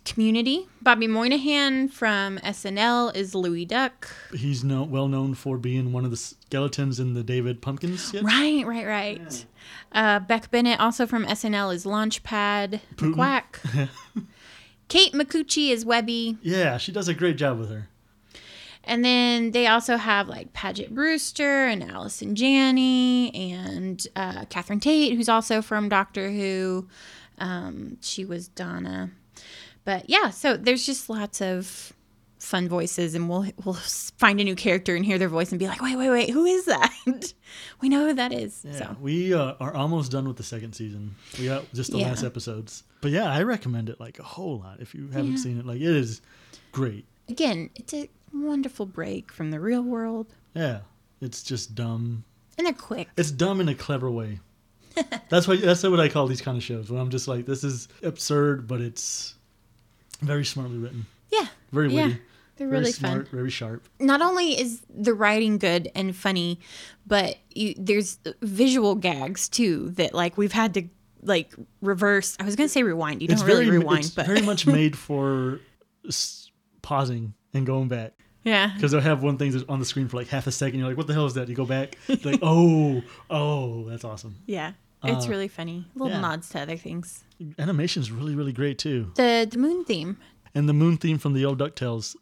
Community. 0.05 0.67
Bobby 0.81 1.07
Moynihan 1.07 1.89
from 1.89 2.39
SNL 2.39 3.15
is 3.15 3.35
Louie 3.35 3.65
Duck. 3.65 4.09
He's 4.35 4.65
no, 4.65 4.83
well 4.83 5.07
known 5.07 5.35
for 5.35 5.59
being 5.59 5.93
one 5.93 6.05
of 6.05 6.11
the 6.11 6.17
skeletons 6.17 6.99
in 6.99 7.15
the 7.15 7.23
David 7.23 7.63
Pumpkins 7.63 8.03
sketch. 8.03 8.23
Right, 8.23 8.67
right, 8.67 8.87
right. 8.87 9.47
Uh, 9.93 10.19
Beck 10.21 10.51
Bennett, 10.51 10.81
also 10.81 11.07
from 11.07 11.25
SNL, 11.25 11.73
is 11.73 11.85
Launchpad 11.85 12.81
Putin. 12.97 13.15
Quack. 13.15 13.61
Kate 14.89 15.13
Micucci 15.13 15.71
is 15.71 15.85
Webby. 15.85 16.37
Yeah, 16.43 16.79
she 16.79 16.93
does 16.93 17.09
a 17.09 17.15
great 17.15 17.37
job 17.37 17.59
with 17.59 17.71
her. 17.71 17.89
And 18.85 19.05
then 19.05 19.53
they 19.53 19.67
also 19.69 19.97
have 19.97 20.29
like 20.29 20.53
Paget 20.53 20.95
Brewster 20.95 21.67
and 21.67 21.83
Allison 21.83 22.35
Janney 22.35 23.33
and 23.53 24.05
uh, 24.17 24.45
Catherine 24.47 24.81
Tate, 24.81 25.17
who's 25.17 25.29
also 25.29 25.63
from 25.63 25.89
Doctor 25.89 26.31
Who. 26.31 26.89
Um, 27.39 27.99
she 28.01 28.25
was 28.25 28.49
Donna. 28.49 29.11
But 29.85 30.09
yeah, 30.09 30.31
so 30.31 30.57
there's 30.57 30.85
just 30.87 31.09
lots 31.09 31.41
of 31.41 31.93
fun 32.39 32.69
voices, 32.69 33.15
and 33.15 33.29
we'll 33.29 33.47
we'll 33.65 33.75
find 33.75 34.41
a 34.41 34.45
new 34.45 34.55
character 34.57 34.95
and 34.97 35.05
hear 35.05 35.19
their 35.19 35.29
voice 35.29 35.51
and 35.53 35.59
be 35.59 35.67
like, 35.67 35.81
wait, 35.81 35.97
wait, 35.97 36.11
wait, 36.11 36.31
who 36.31 36.45
is 36.45 36.65
that? 36.67 36.93
we 37.81 37.89
know 37.89 38.07
who 38.09 38.15
that 38.15 38.33
is. 38.33 38.65
Yeah, 38.65 38.73
So 38.79 38.97
we 39.01 39.33
uh, 39.35 39.55
are 39.61 39.75
almost 39.75 40.11
done 40.13 40.27
with 40.29 40.37
the 40.37 40.43
second 40.45 40.75
season. 40.75 41.15
We 41.39 41.47
got 41.47 41.73
just 41.73 41.91
the 41.93 41.99
Yeah. 41.99 42.09
last 42.09 42.23
episodes. 42.25 42.83
But 43.01 43.11
yeah, 43.13 43.31
I 43.31 43.43
recommend 43.43 43.89
it 43.89 43.99
like 44.01 44.19
a 44.21 44.25
whole 44.25 44.59
lot 44.59 44.81
if 44.81 44.95
you 44.95 45.09
haven't 45.09 45.33
Yeah. 45.33 45.39
seen 45.39 45.59
it. 45.59 45.67
Like 45.67 45.77
it 45.81 45.83
is 45.83 46.21
great. 46.73 47.05
again, 47.29 47.71
it's 47.75 47.95
a 47.95 48.09
wonderful 48.35 48.87
break 48.87 49.33
from 49.33 49.51
the 49.51 49.61
real 49.61 49.83
world, 49.83 50.27
Yeah, 50.55 50.81
it's 51.21 51.43
just 51.43 51.75
dumb. 51.75 52.25
and 52.59 52.67
they're 52.67 52.73
quick. 52.75 53.09
It's 53.17 53.31
dumb 53.31 53.61
in 53.61 53.69
a 53.69 53.75
clever 53.75 54.11
way. 54.11 54.41
that's 55.31 55.49
why 55.49 55.57
that's 55.57 55.83
what 55.83 56.01
I 56.01 56.09
call 56.09 56.27
these 56.27 56.43
kind 56.43 56.57
of 56.57 56.63
shows. 56.63 56.91
When 56.91 57.01
I'm 57.01 57.11
just 57.11 57.27
like, 57.29 57.47
this 57.47 57.65
is 57.65 57.89
absurd, 58.03 58.67
but 58.67 58.81
it's 58.81 59.35
very 60.21 60.45
smartly 60.45 60.77
written, 60.79 61.07
Yeah, 61.31 61.47
very 61.73 61.89
yeah, 61.93 62.07
witty, 62.09 62.21
they're 62.57 62.69
very 62.69 62.81
really 62.81 62.93
smart, 62.93 63.29
fun. 63.29 63.37
very 63.39 63.51
sharp. 63.51 63.89
not 63.99 64.21
only 64.21 64.59
is 64.61 64.83
the 64.95 65.15
writing 65.15 65.57
good 65.59 65.91
and 65.95 66.15
funny, 66.15 66.61
but 67.07 67.37
you, 67.55 67.75
there's 67.79 68.19
visual 68.43 68.95
gags 68.95 69.49
too 69.49 69.91
that 69.93 70.13
like 70.15 70.37
we've 70.37 70.53
had 70.53 70.75
to 70.75 70.83
like 71.23 71.55
reverse. 71.81 72.37
I 72.39 72.45
was 72.45 72.55
gonna 72.57 72.69
say 72.69 72.83
rewind. 72.83 73.23
You 73.23 73.29
don't 73.29 73.39
it's 73.39 73.45
really 73.45 73.65
very 73.65 73.79
rewind, 73.79 74.01
it's 74.05 74.11
but 74.15 74.27
very 74.27 74.43
much 74.43 74.67
made 74.79 74.97
for 74.99 75.61
s- 76.07 76.51
pausing 76.83 77.33
and 77.55 77.67
going 77.67 77.89
back. 77.89 78.13
yeah, 78.45 78.73
Because 78.75 78.91
they'll 78.93 79.01
have 79.01 79.23
one 79.23 79.37
thing 79.39 79.51
that's 79.53 79.65
on 79.69 79.79
the 79.79 79.85
screen 79.85 80.09
for 80.09 80.17
like 80.17 80.29
half 80.29 80.47
a 80.47 80.53
second. 80.53 80.79
You're 80.81 80.89
like, 80.89 80.97
what 80.97 81.07
the 81.07 81.13
hell 81.15 81.27
is 81.27 81.35
that? 81.35 81.49
You 81.49 81.55
go 81.55 81.65
back, 81.67 81.97
like, 82.25 82.41
oh, 82.43 83.03
oh, 83.31 83.89
that's 83.89 84.05
awesome. 84.05 84.37
yeah. 84.47 84.73
It's 85.05 85.27
Uh, 85.27 85.31
really 85.31 85.49
funny. 85.49 85.85
Little 85.97 86.11
yeah. 86.15 86.21
nods 86.21 86.49
to 86.51 86.61
other 86.61 86.77
things. 86.77 87.25
Animation's 87.59 88.13
really, 88.13 88.37
really 88.37 88.53
great 88.53 88.79
too. 88.79 89.11
The 89.17 89.49
the 89.51 89.59
moon 89.59 89.85
theme. 89.85 90.17
And 90.55 90.69
the 90.69 90.73
moon 90.73 90.97
theme 90.97 91.19
from 91.19 91.33
the 91.33 91.45
old 91.45 91.59
DuckTales 91.59 92.15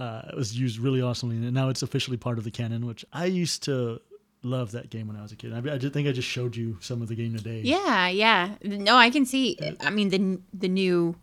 uh, 0.00 0.22
was 0.34 0.58
used 0.58 0.78
really 0.78 1.02
awesomely. 1.02 1.36
And 1.36 1.52
now 1.52 1.68
it's 1.68 1.82
officially 1.82 2.16
part 2.16 2.38
of 2.38 2.44
the 2.44 2.50
canon, 2.50 2.86
which 2.86 3.04
I 3.12 3.26
used 3.26 3.62
to 3.64 4.00
love 4.42 4.70
that 4.72 4.88
game 4.88 5.06
when 5.08 5.16
I 5.18 5.22
was 5.22 5.32
a 5.32 5.36
kid. 5.36 5.52
I, 5.52 5.74
I 5.74 5.78
think 5.78 6.08
I 6.08 6.12
just 6.12 6.26
showed 6.28 6.56
you 6.56 6.78
some 6.80 7.02
of 7.02 7.08
the 7.08 7.14
game 7.14 7.36
today. 7.36 7.60
Yeah, 7.62 8.08
yeah. 8.08 8.54
No, 8.62 8.96
I 8.96 9.10
can 9.10 9.26
see. 9.26 9.58
I 9.82 9.90
mean 9.90 10.08
the 10.08 10.40
the 10.58 10.68
new 10.68 11.16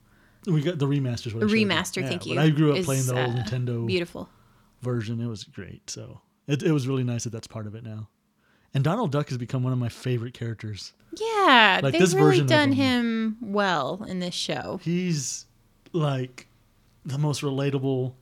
We 0.47 0.61
got 0.61 0.79
the 0.79 0.87
remasters. 0.87 1.39
the 1.39 1.45
remaster. 1.45 2.07
thank 2.07 2.25
you. 2.25 2.39
I 2.39 2.49
grew 2.49 2.71
up 2.71 2.77
is, 2.77 2.85
playing 2.85 3.05
the 3.05 3.19
old 3.19 3.35
uh, 3.35 3.43
Nintendo 3.43 3.85
Beautiful. 3.85 4.29
version. 4.81 5.21
It 5.21 5.27
was 5.27 5.43
great. 5.43 5.89
So 5.89 6.21
it, 6.47 6.63
it 6.63 6.71
was 6.71 6.87
really 6.87 7.03
nice 7.03 7.25
that 7.25 7.29
that's 7.31 7.47
part 7.47 7.67
of 7.67 7.75
it 7.75 7.83
now. 7.83 8.09
And 8.73 8.83
Donald 8.83 9.11
Duck 9.11 9.29
has 9.29 9.37
become 9.37 9.63
one 9.63 9.73
of 9.73 9.79
my 9.79 9.89
favorite 9.89 10.33
characters. 10.33 10.93
Yeah, 11.17 11.81
Like 11.83 11.91
they've 11.91 12.01
this 12.01 12.13
really 12.13 12.29
version 12.29 12.47
done 12.47 12.71
him. 12.71 13.37
him 13.41 13.53
well 13.53 14.05
in 14.07 14.19
this 14.19 14.33
show. 14.33 14.79
He's 14.81 15.45
like 15.91 16.47
the 17.05 17.17
most 17.17 17.41
relatable 17.41 18.13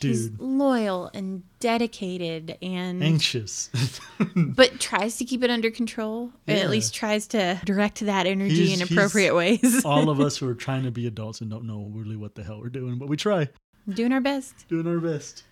He's 0.00 0.28
dude. 0.28 0.40
loyal 0.40 1.10
and 1.14 1.42
dedicated 1.60 2.56
and 2.62 3.02
Anxious. 3.02 3.70
but 4.36 4.78
tries 4.80 5.16
to 5.18 5.24
keep 5.24 5.42
it 5.42 5.50
under 5.50 5.70
control. 5.70 6.32
And 6.46 6.58
Yeah. 6.58 6.64
at 6.64 6.70
least 6.70 6.94
tries 6.94 7.26
to 7.28 7.60
direct 7.64 8.00
that 8.00 8.26
energy 8.26 8.66
He's- 8.66 8.80
in 8.80 8.86
appropriate 8.86 9.34
ways. 9.34 9.82
All 9.84 10.10
of 10.10 10.20
us 10.20 10.36
who 10.36 10.48
are 10.48 10.54
trying 10.54 10.84
to 10.84 10.90
be 10.90 11.06
adults 11.06 11.40
and 11.40 11.50
don't 11.50 11.64
know 11.64 11.90
really 11.94 12.16
what 12.16 12.34
the 12.34 12.42
hell 12.44 12.60
we're 12.60 12.68
doing, 12.68 12.98
but 12.98 13.08
we 13.08 13.16
try. 13.16 13.48
Doing 13.88 14.12
our 14.12 14.20
best. 14.20 14.66
Doing 14.68 14.86
our 14.86 14.98
best. 14.98 15.44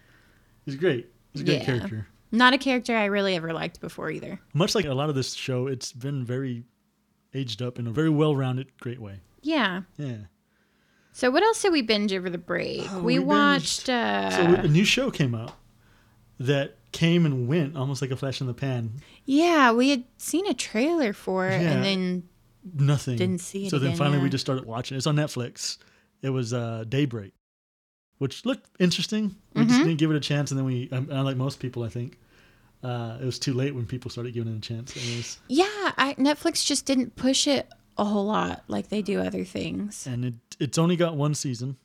He's 0.65 0.77
great. 0.77 1.09
He's 1.33 1.43
a 1.43 1.45
great 1.45 1.59
Yeah. 1.61 1.65
character. 1.65 2.07
Not 2.33 2.53
a 2.55 2.59
character 2.59 2.95
I 2.97 3.05
really 3.07 3.35
ever 3.37 3.53
liked 3.53 3.81
before 3.81 4.11
either. 4.11 4.41
Much 4.53 4.75
like 4.75 4.85
a 4.85 4.93
lot 4.95 5.09
of 5.09 5.15
this 5.15 5.33
show, 5.35 5.67
it's 5.69 5.93
been 5.93 6.25
very 6.25 6.65
aged 7.35 7.63
up 7.63 7.79
in 7.79 7.87
a 7.87 7.91
very 7.91 8.11
well 8.11 8.35
rounded, 8.37 8.69
great 8.81 9.01
way. 9.01 9.21
Yeah. 9.43 9.83
Yeah. 9.97 10.17
So 11.17 11.31
what 11.31 11.43
else 11.43 11.63
did 11.63 11.73
we 11.73 11.81
binge 11.81 12.13
over 12.13 12.29
the 12.29 12.37
break? 12.37 12.87
Oh, 12.93 12.99
we, 13.01 13.19
we 13.19 13.25
watched 13.25 13.89
uh 13.89 14.29
So 14.31 14.43
a 14.43 14.69
new 14.69 14.85
show 14.85 15.11
came 15.11 15.35
out 15.35 15.53
that 16.39 16.77
came 16.93 17.25
and 17.25 17.49
went 17.49 17.75
almost 17.75 18.03
like 18.03 18.11
a 18.11 18.17
flash 18.17 18.43
in 18.43 18.47
the 18.47 18.53
pan. 18.53 19.01
Yeah, 19.25 19.73
we 19.73 19.89
had 19.89 20.05
seen 20.19 20.47
a 20.47 20.53
trailer 20.53 21.15
for 21.15 21.49
it 21.49 21.63
Yeah. 21.63 21.71
and 21.73 21.83
then 21.85 22.29
Nothing. 22.75 23.17
Didn't 23.17 23.41
see 23.41 23.65
it 23.67 23.71
So 23.71 23.79
then 23.79 23.89
again, 23.93 23.99
finally 23.99 24.19
we 24.19 24.29
just 24.29 24.45
started 24.45 24.67
watching. 24.67 24.99
It's 24.99 25.07
on 25.07 25.17
Netflix. 25.17 25.79
It 26.21 26.29
was 26.29 26.53
uh, 26.53 26.85
Daybreak, 26.87 27.33
which 28.19 28.45
looked 28.45 28.69
interesting. 28.79 29.37
We 29.55 29.65
just 29.65 29.81
Mhm. 29.81 29.85
didn't 29.85 29.99
give 29.99 30.11
it 30.11 30.17
a 30.17 30.21
chance, 30.21 30.51
and 30.51 30.59
then 30.59 30.67
we, 30.67 30.91
um, 30.91 31.07
like 31.09 31.39
most 31.39 31.61
people, 31.61 31.83
I 31.83 31.89
think, 31.89 32.19
uh, 32.83 33.17
it 33.23 33.25
was 33.25 33.39
too 33.39 33.55
late 33.55 33.75
when 33.75 33.87
people 33.87 34.11
started 34.11 34.35
giving 34.35 34.53
it 34.53 34.57
a 34.59 34.61
chance. 34.61 34.95
Was, 34.95 35.39
Yeah, 35.49 35.93
I, 35.97 36.15
Netflix 36.19 36.67
just 36.67 36.85
didn't 36.85 37.17
push 37.17 37.47
it 37.47 37.71
a 37.99 38.05
whole 38.05 38.27
lot 38.27 38.63
like 38.69 38.89
they 38.89 39.03
do 39.03 39.21
other 39.21 39.45
things. 39.45 40.07
and 40.07 40.25
it 40.25 40.35
it's 40.61 40.79
only 40.79 40.97
got 40.97 41.17
one 41.17 41.35
season, 41.35 41.77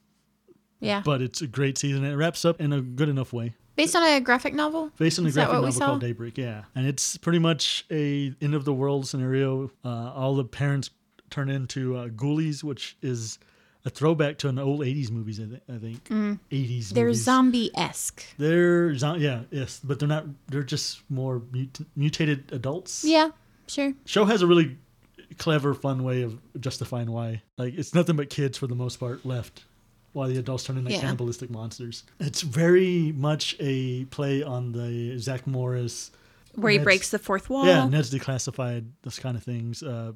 Yeah. 0.80 1.02
but 1.06 1.21
it's 1.21 1.41
a 1.41 1.47
great 1.47 1.78
season. 1.78 2.04
It 2.06 2.15
wraps 2.15 2.45
up 2.45 2.60
in 2.62 2.74
a 2.74 2.82
good 2.82 3.10
enough 3.10 3.34
way. 3.34 3.54
Based 3.76 3.95
on 3.95 4.04
a 4.04 4.19
graphic 4.19 4.54
novel? 4.54 4.91
Based 4.97 5.17
on 5.19 5.26
a 5.26 5.30
Is 5.30 5.34
graphic 5.36 5.54
novel 5.54 5.71
called 5.80 6.02
Daybreak, 6.02 6.38
yeah, 6.38 6.63
and 6.76 6.86
it's 6.86 7.17
pretty 7.17 7.39
much 7.39 7.86
a 7.89 8.34
end 8.41 8.54
of 8.54 8.65
the 8.65 8.74
world 8.74 9.08
scenario. 9.08 9.71
Uh, 9.84 10.12
all 10.13 10.36
the 10.36 10.43
parents 10.43 10.89
turn 11.30 11.50
into 11.50 11.95
uh, 11.95 12.08
ghoulies, 12.10 12.63
which 12.63 12.97
is 13.02 13.39
a 13.86 13.89
throwback 13.89 14.38
to 14.39 14.50
an 14.50 14.60
old 14.60 14.82
'80s 14.82 15.10
movies. 15.10 15.39
I, 15.39 15.45
th- 15.45 15.62
I 15.69 15.78
think 15.78 16.04
'80s. 16.52 16.89
They're 16.89 17.13
zombie 17.13 17.71
esque. 17.76 18.24
They're 18.38 18.93
zo- 18.95 19.15
yeah, 19.15 19.43
yes, 19.52 19.80
but 19.84 20.00
they're 20.00 20.08
not. 20.10 20.26
They're 20.50 20.63
just 20.63 21.02
more 21.10 21.41
mut- 21.52 21.80
mutated 21.95 22.52
adults. 22.52 23.04
Yeah, 23.06 23.30
sure. 23.67 23.93
Show 24.06 24.26
has 24.26 24.41
a 24.41 24.47
really 24.47 24.78
clever, 25.38 25.74
fun 25.74 26.04
way 26.04 26.22
of 26.24 26.39
justifying 26.60 27.12
why. 27.12 27.41
Like 27.58 27.76
it's 27.78 27.94
nothing 27.94 28.15
but 28.15 28.30
kids 28.30 28.58
for 28.58 28.67
the 28.67 28.76
most 28.76 28.98
part 29.00 29.26
left, 29.26 29.63
while 30.13 30.28
the 30.28 30.38
adults 30.38 30.63
turn 30.65 30.78
into 30.78 30.91
Yeah. 30.91 31.02
cannibalistic 31.02 31.50
monsters. 31.50 32.04
It's 32.20 32.41
very 32.41 33.12
much 33.13 33.56
a 33.60 34.06
play 34.06 34.44
on 34.44 34.72
the 34.74 35.17
Zach 35.20 35.48
Morris. 35.48 36.12
Where 36.56 36.72
he 36.72 36.78
Ned's- 36.78 36.84
breaks 36.84 37.10
the 37.12 37.20
fourth 37.20 37.50
wall. 37.50 37.65
Yeah, 37.65 37.88
Ned's 37.88 38.13
declassified. 38.13 38.86
Those 39.04 39.20
kind 39.20 39.38
of 39.38 39.44
things. 39.44 39.82
Uh, 39.82 40.12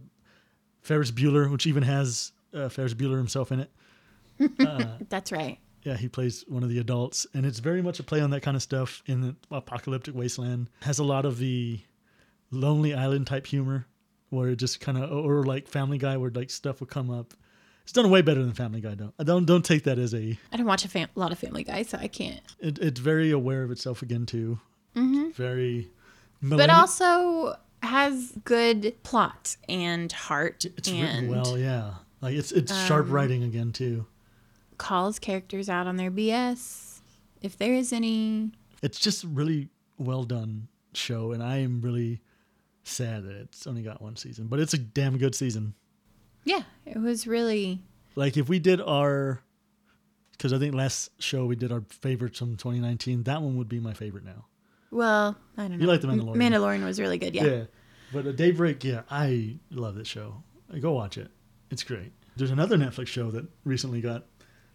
Ferris 0.82 1.12
Bueller, 1.12 1.49
which 1.49 1.65
even 1.65 1.84
has 1.84 2.32
uh, 2.54 2.69
Ferris 2.69 2.93
Bueller 2.93 3.17
himself 3.17 3.51
in 3.51 3.62
it. 3.62 3.71
That's 5.10 5.32
right. 5.32 5.58
Yeah, 5.84 5.97
he 5.97 6.08
plays 6.10 6.43
one 6.47 6.63
of 6.63 6.69
the 6.69 6.80
adults, 6.80 7.28
and 7.34 7.45
it's 7.45 7.60
very 7.60 7.82
much 7.82 7.99
a 7.99 8.04
play 8.04 8.19
on 8.19 8.32
that 8.32 8.41
kind 8.41 8.56
of 8.58 8.63
stuff 8.63 9.04
in 9.06 9.21
the 9.21 9.36
apocalyptic 9.51 10.15
wasteland. 10.15 10.69
Has 10.82 10.97
a 10.99 11.04
lot 11.04 11.25
of 11.25 11.38
the 11.38 11.80
Lonely 12.51 12.93
Island 12.93 13.28
type 13.28 13.45
humor, 13.47 13.86
where 14.35 14.49
it 14.49 14.57
just 14.57 14.79
kind 14.79 14.97
of, 14.97 15.11
or 15.11 15.43
like 15.43 15.67
Family 15.67 15.97
Guy, 15.97 16.17
where 16.17 16.31
like 16.31 16.49
stuff 16.49 16.79
will 16.79 16.87
come 16.87 17.09
up. 17.09 17.33
It's 17.83 17.91
done 17.91 18.09
way 18.09 18.21
better 18.21 18.41
than 18.43 18.53
Family 18.53 18.81
Guy, 18.81 18.95
though. 18.95 19.13
I 19.19 19.23
don't 19.23 19.45
don't 19.45 19.63
take 19.63 19.83
that 19.83 19.99
as 19.99 20.13
a. 20.13 20.37
I 20.51 20.57
don't 20.57 20.65
watch 20.65 20.85
a 20.85 20.87
fam- 20.87 21.09
lot 21.15 21.31
of 21.31 21.39
Family 21.39 21.63
Guy, 21.63 21.83
so 21.83 21.97
I 21.99 22.07
can't. 22.07 22.41
It, 22.59 22.79
it's 22.79 22.99
very 22.99 23.31
aware 23.31 23.63
of 23.63 23.71
itself 23.71 24.01
again 24.01 24.25
too. 24.25 24.59
Mm-hmm. 24.95 25.31
Very. 25.31 25.89
But 26.41 26.69
also 26.69 27.55
has 27.81 28.33
good 28.43 28.95
plot 29.03 29.57
and 29.69 30.11
heart 30.11 30.65
it's 30.65 30.89
and 30.89 31.01
written 31.01 31.29
well, 31.29 31.57
yeah. 31.57 31.93
Like 32.21 32.35
it's 32.35 32.51
it's 32.51 32.75
sharp 32.87 33.07
writing 33.09 33.43
again 33.43 33.71
too. 33.71 34.05
calls 34.77 35.19
characters 35.19 35.69
out 35.69 35.87
on 35.87 35.97
their 35.97 36.11
BS 36.11 36.99
if 37.41 37.57
there 37.57 37.73
is 37.73 37.93
any. 37.93 38.51
It's 38.81 38.99
just 38.99 39.23
really 39.23 39.69
well 39.97 40.23
done 40.23 40.67
show, 40.93 41.31
and 41.31 41.43
I 41.43 41.57
am 41.57 41.81
really 41.81 42.21
sad 42.87 43.25
that 43.25 43.35
it's 43.35 43.67
only 43.67 43.81
got 43.81 44.01
one 44.01 44.15
season, 44.15 44.47
but 44.47 44.59
it's 44.59 44.73
a 44.73 44.77
damn 44.77 45.17
good 45.17 45.35
season. 45.35 45.73
Yeah, 46.43 46.61
it 46.85 46.97
was 46.97 47.27
really. 47.27 47.81
Like 48.15 48.37
if 48.37 48.47
we 48.47 48.59
did 48.59 48.79
our, 48.81 49.41
because 50.31 50.53
I 50.53 50.59
think 50.59 50.73
last 50.75 51.09
show 51.21 51.45
we 51.45 51.55
did 51.55 51.71
our 51.71 51.83
favorites 51.89 52.39
from 52.39 52.55
2019, 52.55 53.23
that 53.23 53.41
one 53.41 53.57
would 53.57 53.69
be 53.69 53.79
my 53.79 53.93
favorite 53.93 54.23
now. 54.23 54.45
Well, 54.91 55.35
I 55.57 55.63
don't 55.63 55.71
know. 55.71 55.77
You 55.77 55.87
like 55.87 56.01
The 56.01 56.07
Mandalorian. 56.07 56.35
Mandalorian 56.37 56.85
was 56.85 56.99
really 56.99 57.17
good. 57.17 57.35
Yeah. 57.35 57.43
Yeah, 57.45 57.63
but 58.13 58.25
a 58.25 58.33
Daybreak, 58.33 58.83
yeah, 58.83 59.01
I 59.09 59.57
love 59.71 59.95
that 59.95 60.07
show. 60.07 60.43
Go 60.79 60.93
watch 60.93 61.17
it. 61.17 61.31
It's 61.71 61.83
great. 61.83 62.13
There's 62.37 62.51
another 62.51 62.77
Netflix 62.77 63.07
show 63.07 63.31
that 63.31 63.45
recently 63.63 64.01
got 64.01 64.25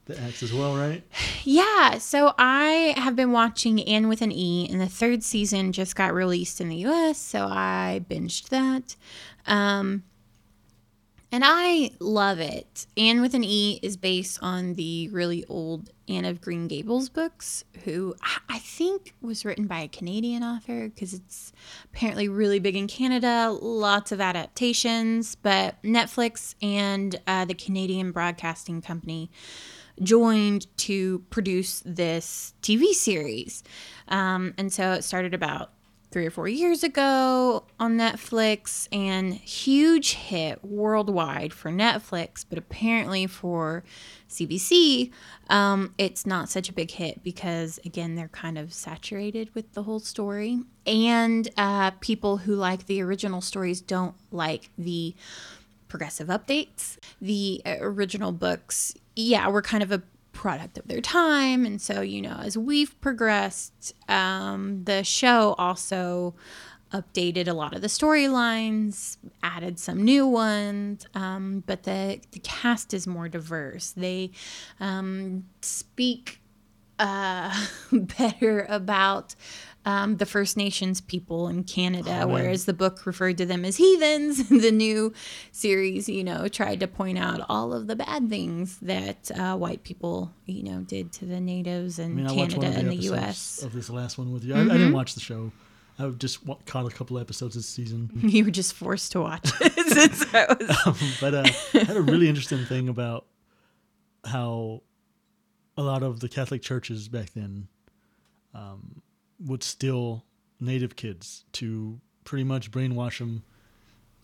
the 0.06 0.20
axe 0.20 0.42
as 0.42 0.52
well, 0.52 0.76
right? 0.76 1.02
Yeah, 1.44 1.98
so 1.98 2.34
I 2.38 2.94
have 2.96 3.16
been 3.16 3.32
watching 3.32 3.82
Anne 3.82 4.08
with 4.08 4.22
an 4.22 4.32
E, 4.32 4.68
and 4.70 4.80
the 4.80 4.88
third 4.88 5.22
season 5.22 5.72
just 5.72 5.94
got 5.96 6.12
released 6.14 6.60
in 6.60 6.68
the 6.68 6.76
US, 6.86 7.18
so 7.18 7.46
I 7.46 8.04
binged 8.08 8.48
that. 8.48 8.96
Um, 9.46 10.02
And 11.32 11.44
I 11.46 11.92
love 12.00 12.40
it. 12.40 12.86
Anne 12.96 13.20
with 13.20 13.34
an 13.34 13.44
E 13.44 13.78
is 13.82 13.96
based 13.96 14.40
on 14.42 14.74
the 14.74 15.08
really 15.10 15.44
old 15.48 15.90
Anne 16.08 16.24
of 16.24 16.40
Green 16.40 16.66
Gables 16.66 17.08
books, 17.08 17.62
who 17.84 18.16
I 18.48 18.58
think 18.58 19.14
was 19.22 19.44
written 19.44 19.68
by 19.68 19.78
a 19.78 19.88
Canadian 19.88 20.42
author 20.42 20.88
because 20.88 21.14
it's 21.14 21.52
apparently 21.84 22.28
really 22.28 22.58
big 22.58 22.74
in 22.74 22.88
Canada. 22.88 23.48
Lots 23.62 24.10
of 24.10 24.20
adaptations, 24.20 25.36
but 25.36 25.80
Netflix 25.84 26.56
and 26.60 27.20
uh, 27.28 27.44
the 27.44 27.54
Canadian 27.54 28.10
Broadcasting 28.10 28.82
Company 28.82 29.30
joined 30.02 30.66
to 30.78 31.20
produce 31.30 31.82
this 31.84 32.54
TV 32.62 32.92
series. 32.92 33.62
Um, 34.08 34.54
and 34.58 34.72
so 34.72 34.92
it 34.92 35.04
started 35.04 35.34
about 35.34 35.70
three 36.10 36.26
or 36.26 36.30
four 36.30 36.48
years 36.48 36.82
ago 36.82 37.64
on 37.78 37.96
Netflix 37.96 38.88
and 38.90 39.32
huge 39.32 40.14
hit 40.14 40.64
worldwide 40.64 41.52
for 41.52 41.70
Netflix, 41.70 42.44
but 42.48 42.58
apparently 42.58 43.26
for 43.26 43.84
CBC, 44.28 45.12
um, 45.48 45.94
it's 45.98 46.26
not 46.26 46.48
such 46.48 46.68
a 46.68 46.72
big 46.72 46.90
hit 46.90 47.22
because, 47.22 47.78
again, 47.84 48.16
they're 48.16 48.28
kind 48.28 48.58
of 48.58 48.72
saturated 48.72 49.54
with 49.54 49.72
the 49.74 49.84
whole 49.84 50.00
story. 50.00 50.60
And 50.84 51.48
uh, 51.56 51.92
people 52.00 52.38
who 52.38 52.56
like 52.56 52.86
the 52.86 53.00
original 53.02 53.40
stories 53.40 53.80
don't 53.80 54.16
like 54.32 54.70
the 54.76 55.14
progressive 55.86 56.28
updates. 56.28 56.96
The 57.20 57.62
uh, 57.64 57.76
original 57.80 58.32
books, 58.32 58.94
yeah, 59.20 59.48
we're 59.48 59.62
kind 59.62 59.82
of 59.82 59.92
a 59.92 60.02
product 60.32 60.78
of 60.78 60.88
their 60.88 61.00
time. 61.00 61.66
And 61.66 61.80
so, 61.80 62.00
you 62.00 62.22
know, 62.22 62.38
as 62.42 62.56
we've 62.56 62.98
progressed, 63.00 63.94
um, 64.08 64.84
the 64.84 65.04
show 65.04 65.54
also 65.58 66.34
updated 66.92 67.46
a 67.46 67.52
lot 67.52 67.74
of 67.74 67.82
the 67.82 67.88
storylines, 67.88 69.16
added 69.42 69.78
some 69.78 70.02
new 70.02 70.26
ones, 70.26 71.06
um, 71.14 71.62
but 71.66 71.84
the, 71.84 72.20
the 72.32 72.40
cast 72.40 72.92
is 72.92 73.06
more 73.06 73.28
diverse. 73.28 73.92
They 73.92 74.32
um, 74.80 75.44
speak 75.62 76.40
uh, 76.98 77.66
better 77.92 78.66
about 78.68 79.34
um, 79.86 80.18
the 80.18 80.26
First 80.26 80.56
Nations 80.56 81.00
people 81.00 81.48
in 81.48 81.64
Canada, 81.64 82.20
Oh, 82.24 82.26
whereas 82.28 82.66
the 82.66 82.72
book 82.74 83.06
referred 83.06 83.38
to 83.38 83.46
them 83.46 83.64
as 83.64 83.76
heathens. 83.76 84.48
the 84.50 84.70
new 84.70 85.12
series, 85.52 86.08
you 86.08 86.22
know, 86.22 86.48
tried 86.48 86.80
to 86.80 86.86
point 86.86 87.18
out 87.18 87.40
all 87.48 87.72
of 87.72 87.86
the 87.86 87.96
bad 87.96 88.28
things 88.28 88.78
that 88.80 89.30
uh, 89.38 89.56
white 89.56 89.82
people, 89.82 90.32
you 90.46 90.62
know, 90.62 90.80
did 90.80 91.12
to 91.14 91.24
the 91.24 91.40
natives 91.40 91.98
and 91.98 92.20
I 92.20 92.22
mean, 92.24 92.36
Canada 92.36 92.66
of 92.68 92.74
the 92.74 92.80
and 92.80 92.90
the 92.90 92.96
U.S. 92.96 93.62
of 93.62 93.72
this 93.72 93.88
last 93.88 94.18
one 94.18 94.32
with 94.32 94.44
you. 94.44 94.54
I, 94.54 94.60
I 94.60 94.64
didn't 94.64 94.92
watch 94.92 95.14
the 95.14 95.20
show. 95.20 95.50
I 95.98 96.08
just 96.10 96.38
caught 96.66 96.86
a 96.86 96.90
couple 96.94 97.18
episodes 97.18 97.54
this 97.54 97.66
season. 97.68 98.10
You 98.22 98.44
were 98.44 98.50
just 98.50 98.72
forced 98.74 99.12
to 99.12 99.20
watch 99.20 99.50
it. 99.60 99.86
since 99.88 100.34
I 100.34 100.46
was- 100.48 101.18
but 101.20 101.34
uh, 101.34 101.42
I 101.74 101.78
had 101.84 101.96
a 101.96 102.00
really 102.02 102.28
interesting 102.28 102.64
thing 102.64 102.88
about 102.88 103.26
how 104.24 104.82
a 105.76 105.82
lot 105.82 106.02
of 106.02 106.20
the 106.20 106.28
Catholic 106.28 106.60
churches 106.62 107.08
back 107.08 107.30
then 107.34 107.68
um, 108.54 109.02
would 109.44 109.62
steal 109.62 110.24
native 110.60 110.96
kids 110.96 111.44
to 111.52 112.00
pretty 112.24 112.44
much 112.44 112.70
brainwash 112.70 113.18
them. 113.18 113.42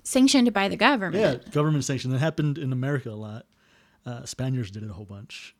sanctioned 0.03 0.53
by 0.53 0.69
the 0.69 0.77
government. 0.77 1.43
Yeah, 1.45 1.51
government 1.51 1.85
sanctioned. 1.85 2.13
That 2.15 2.19
happened 2.21 2.59
in 2.59 2.73
America 2.73 3.11
a 3.11 3.13
lot. 3.13 3.47
Uh, 4.05 4.25
Spaniards 4.25 4.71
did 4.71 4.83
it 4.83 4.91
a 4.91 4.93
whole 4.93 5.05
bunch. 5.05 5.55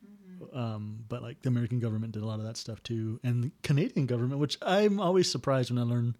Um, 0.53 0.99
but 1.09 1.23
like 1.23 1.41
the 1.41 1.49
American 1.49 1.79
government 1.79 2.13
did 2.13 2.21
a 2.21 2.25
lot 2.25 2.39
of 2.39 2.45
that 2.45 2.57
stuff 2.57 2.81
too, 2.83 3.19
and 3.23 3.43
the 3.43 3.51
Canadian 3.63 4.05
government, 4.05 4.39
which 4.39 4.57
I'm 4.61 4.99
always 4.99 5.29
surprised 5.29 5.71
when 5.71 5.79
I 5.79 5.81
learn. 5.83 6.15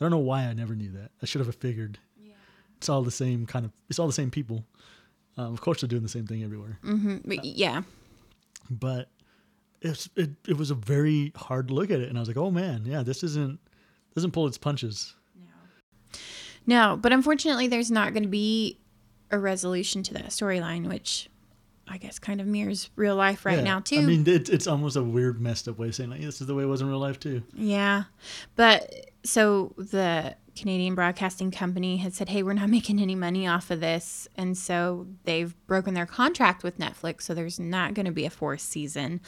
I 0.00 0.04
don't 0.04 0.10
know 0.10 0.18
why 0.18 0.42
I 0.42 0.52
never 0.52 0.74
knew 0.74 0.90
that. 0.92 1.12
I 1.22 1.26
should 1.26 1.46
have 1.46 1.54
figured. 1.54 1.98
Yeah. 2.20 2.32
It's 2.78 2.88
all 2.88 3.02
the 3.02 3.12
same 3.12 3.46
kind 3.46 3.64
of. 3.64 3.70
It's 3.88 4.00
all 4.00 4.08
the 4.08 4.12
same 4.12 4.32
people. 4.32 4.64
Um, 5.36 5.52
of 5.52 5.60
course, 5.60 5.80
they're 5.80 5.88
doing 5.88 6.02
the 6.02 6.08
same 6.08 6.26
thing 6.26 6.42
everywhere. 6.42 6.78
Mm-hmm. 6.84 7.18
But 7.24 7.44
yeah. 7.44 7.82
But 8.68 9.08
it's 9.82 10.08
it, 10.16 10.30
it 10.48 10.56
was 10.56 10.70
a 10.70 10.74
very 10.74 11.32
hard 11.36 11.70
look 11.70 11.90
at 11.90 12.00
it, 12.00 12.08
and 12.08 12.16
I 12.16 12.20
was 12.20 12.28
like, 12.28 12.36
oh 12.36 12.50
man, 12.50 12.84
yeah, 12.86 13.02
this 13.02 13.22
isn't 13.22 13.58
doesn't 14.14 14.30
pull 14.32 14.46
its 14.46 14.58
punches. 14.58 15.14
No, 16.66 16.96
but 17.00 17.12
unfortunately, 17.12 17.66
there's 17.66 17.90
not 17.90 18.12
going 18.12 18.22
to 18.22 18.28
be 18.28 18.78
a 19.30 19.38
resolution 19.38 20.02
to 20.04 20.14
that 20.14 20.26
storyline, 20.26 20.86
which 20.88 21.28
I 21.88 21.98
guess 21.98 22.18
kind 22.20 22.40
of 22.40 22.46
mirrors 22.46 22.88
real 22.94 23.16
life 23.16 23.44
right 23.44 23.58
Yeah. 23.58 23.64
now, 23.64 23.80
too. 23.80 23.98
I 23.98 24.02
mean, 24.02 24.26
it, 24.28 24.48
it's 24.48 24.68
almost 24.68 24.94
a 24.96 25.02
weird, 25.02 25.40
messed 25.40 25.66
up 25.66 25.78
way 25.78 25.88
of 25.88 25.94
saying 25.96 26.10
like 26.10 26.20
this 26.20 26.40
is 26.40 26.46
the 26.46 26.54
way 26.54 26.62
it 26.62 26.66
was 26.66 26.80
in 26.80 26.88
real 26.88 26.98
life 27.00 27.18
too. 27.18 27.42
yeah. 27.54 28.04
But 28.54 29.10
so 29.24 29.74
the 29.76 30.36
Canadian 30.56 30.94
Broadcasting 30.94 31.50
Company 31.50 31.98
had 31.98 32.14
said, 32.14 32.28
hey, 32.28 32.42
we're 32.42 32.52
not 32.52 32.68
making 32.70 33.00
any 33.00 33.14
money 33.14 33.46
off 33.46 33.70
of 33.70 33.80
this. 33.80 34.28
And 34.36 34.56
so 34.56 35.06
they've 35.24 35.54
broken 35.66 35.94
their 35.94 36.06
contract 36.06 36.62
with 36.62 36.78
Netflix. 36.78 37.22
So 37.22 37.34
there's 37.34 37.58
not 37.58 37.94
going 37.94 38.06
to 38.06 38.12
be 38.12 38.24
a 38.24 38.30
fourth 38.30 38.60
season 38.60 39.20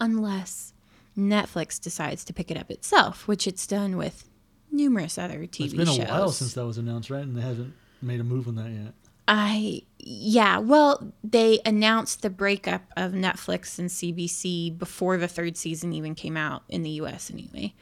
unless 0.00 0.72
Netflix 1.16 1.80
decides 1.80 2.24
to 2.24 2.32
pick 2.32 2.50
it 2.50 2.56
up 2.56 2.70
itself, 2.70 3.28
which 3.28 3.46
it's 3.46 3.66
done 3.66 3.96
with 3.96 4.28
numerous 4.70 5.18
other 5.18 5.40
TV 5.40 5.58
shows. 5.58 5.72
It's 5.72 5.74
been 5.74 5.88
a 5.88 5.94
shows. 5.94 6.08
while 6.08 6.30
since 6.30 6.54
that 6.54 6.64
was 6.64 6.78
announced, 6.78 7.10
right? 7.10 7.22
And 7.22 7.36
they 7.36 7.42
haven't 7.42 7.74
made 8.00 8.20
a 8.20 8.24
move 8.24 8.48
on 8.48 8.56
that 8.56 8.70
yet. 8.70 8.94
I 9.28 9.82
yeah, 9.98 10.58
well, 10.58 11.12
they 11.22 11.60
announced 11.64 12.22
the 12.22 12.30
breakup 12.30 12.82
of 12.96 13.12
Netflix 13.12 13.78
and 13.78 13.88
CBC 13.88 14.76
before 14.76 15.16
the 15.16 15.28
third 15.28 15.56
season 15.56 15.92
even 15.92 16.16
came 16.16 16.36
out 16.36 16.64
in 16.68 16.82
the 16.82 16.90
US 16.90 17.30
anyway. 17.30 17.74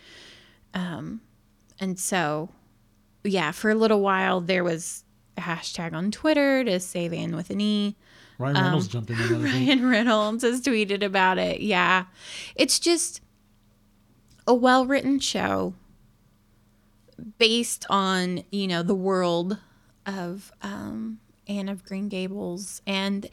Um 0.75 1.23
and 1.79 1.99
so 1.99 2.51
yeah, 3.25 3.51
for 3.53 3.71
a 3.71 3.75
little 3.75 4.01
while 4.01 4.41
there 4.41 4.65
was 4.65 5.05
a 5.37 5.41
hashtag 5.41 5.93
on 5.93 6.11
Twitter 6.11 6.65
to 6.65 6.81
save 6.81 7.13
Anne 7.13 7.37
with 7.37 7.51
an 7.51 7.61
E. 7.61 7.97
Ryan 8.39 8.57
Reynolds 8.57 8.89
jumped 8.89 9.11
in. 9.11 9.17
I. 9.17 9.29
Ryan 9.45 9.89
Reynolds 9.89 10.43
has 10.45 10.63
tweeted 10.63 11.03
about 11.03 11.39
it. 11.39 11.61
Yeah. 11.61 12.07
It's 12.57 12.79
just 12.79 13.21
a 14.47 14.55
well 14.55 14.87
written 14.87 15.21
show 15.21 15.75
based 17.39 17.85
on, 17.91 18.45
you 18.51 18.67
know, 18.67 18.83
the 18.83 18.95
world 18.95 19.59
of 20.07 20.53
um, 20.63 21.21
Anne 21.47 21.69
of 21.69 21.85
Green 21.85 22.09
Gables. 22.09 22.81
And 22.87 23.29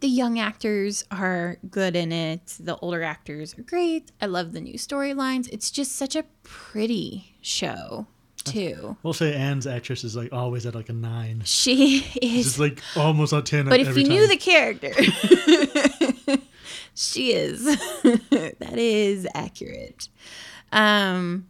the 0.00 0.08
young 0.08 0.38
actors 0.38 1.04
are 1.10 1.56
good 1.70 1.96
in 1.96 2.12
it. 2.12 2.56
The 2.60 2.76
older 2.76 3.02
actors 3.02 3.58
are 3.58 3.62
great. 3.62 4.12
I 4.20 4.26
love 4.26 4.52
the 4.52 4.60
new 4.60 4.74
storylines. 4.74 5.48
It's 5.50 5.70
just 5.70 5.96
such 5.96 6.14
a 6.14 6.24
pretty 6.42 7.36
show, 7.40 8.06
too. 8.52 8.96
We'll 9.02 9.12
say 9.12 9.34
Anne's 9.34 9.66
actress 9.66 10.04
is 10.04 10.16
like 10.16 10.32
always 10.32 10.66
at 10.66 10.74
like 10.74 10.88
a 10.88 10.92
nine. 10.92 11.42
She 11.44 11.98
is 12.20 12.44
just 12.44 12.58
like 12.58 12.80
almost 12.96 13.32
a 13.32 13.42
ten. 13.42 13.66
But 13.66 13.80
if 13.80 13.96
you 13.96 14.04
time. 14.04 14.12
knew 14.12 14.26
the 14.26 14.36
character, 14.36 14.92
she 16.94 17.32
is. 17.32 17.64
that 18.02 18.78
is 18.78 19.26
accurate. 19.34 20.08
Um, 20.72 21.46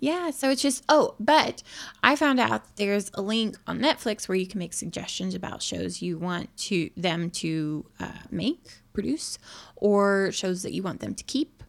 yeah, 0.00 0.30
so 0.30 0.50
it's 0.50 0.62
just 0.62 0.84
oh, 0.88 1.14
but 1.18 1.62
I 2.02 2.14
found 2.14 2.38
out 2.38 2.64
that 2.64 2.76
there's 2.76 3.10
a 3.14 3.22
link 3.22 3.56
on 3.66 3.80
Netflix 3.80 4.28
where 4.28 4.36
you 4.36 4.46
can 4.46 4.58
make 4.58 4.72
suggestions 4.72 5.34
about 5.34 5.62
shows 5.62 6.00
you 6.00 6.18
want 6.18 6.56
to 6.58 6.90
them 6.96 7.30
to 7.30 7.84
uh, 7.98 8.12
make, 8.30 8.80
produce, 8.92 9.38
or 9.76 10.30
shows 10.30 10.62
that 10.62 10.72
you 10.72 10.82
want 10.82 11.00
them 11.00 11.14
to 11.14 11.24
keep. 11.24 11.62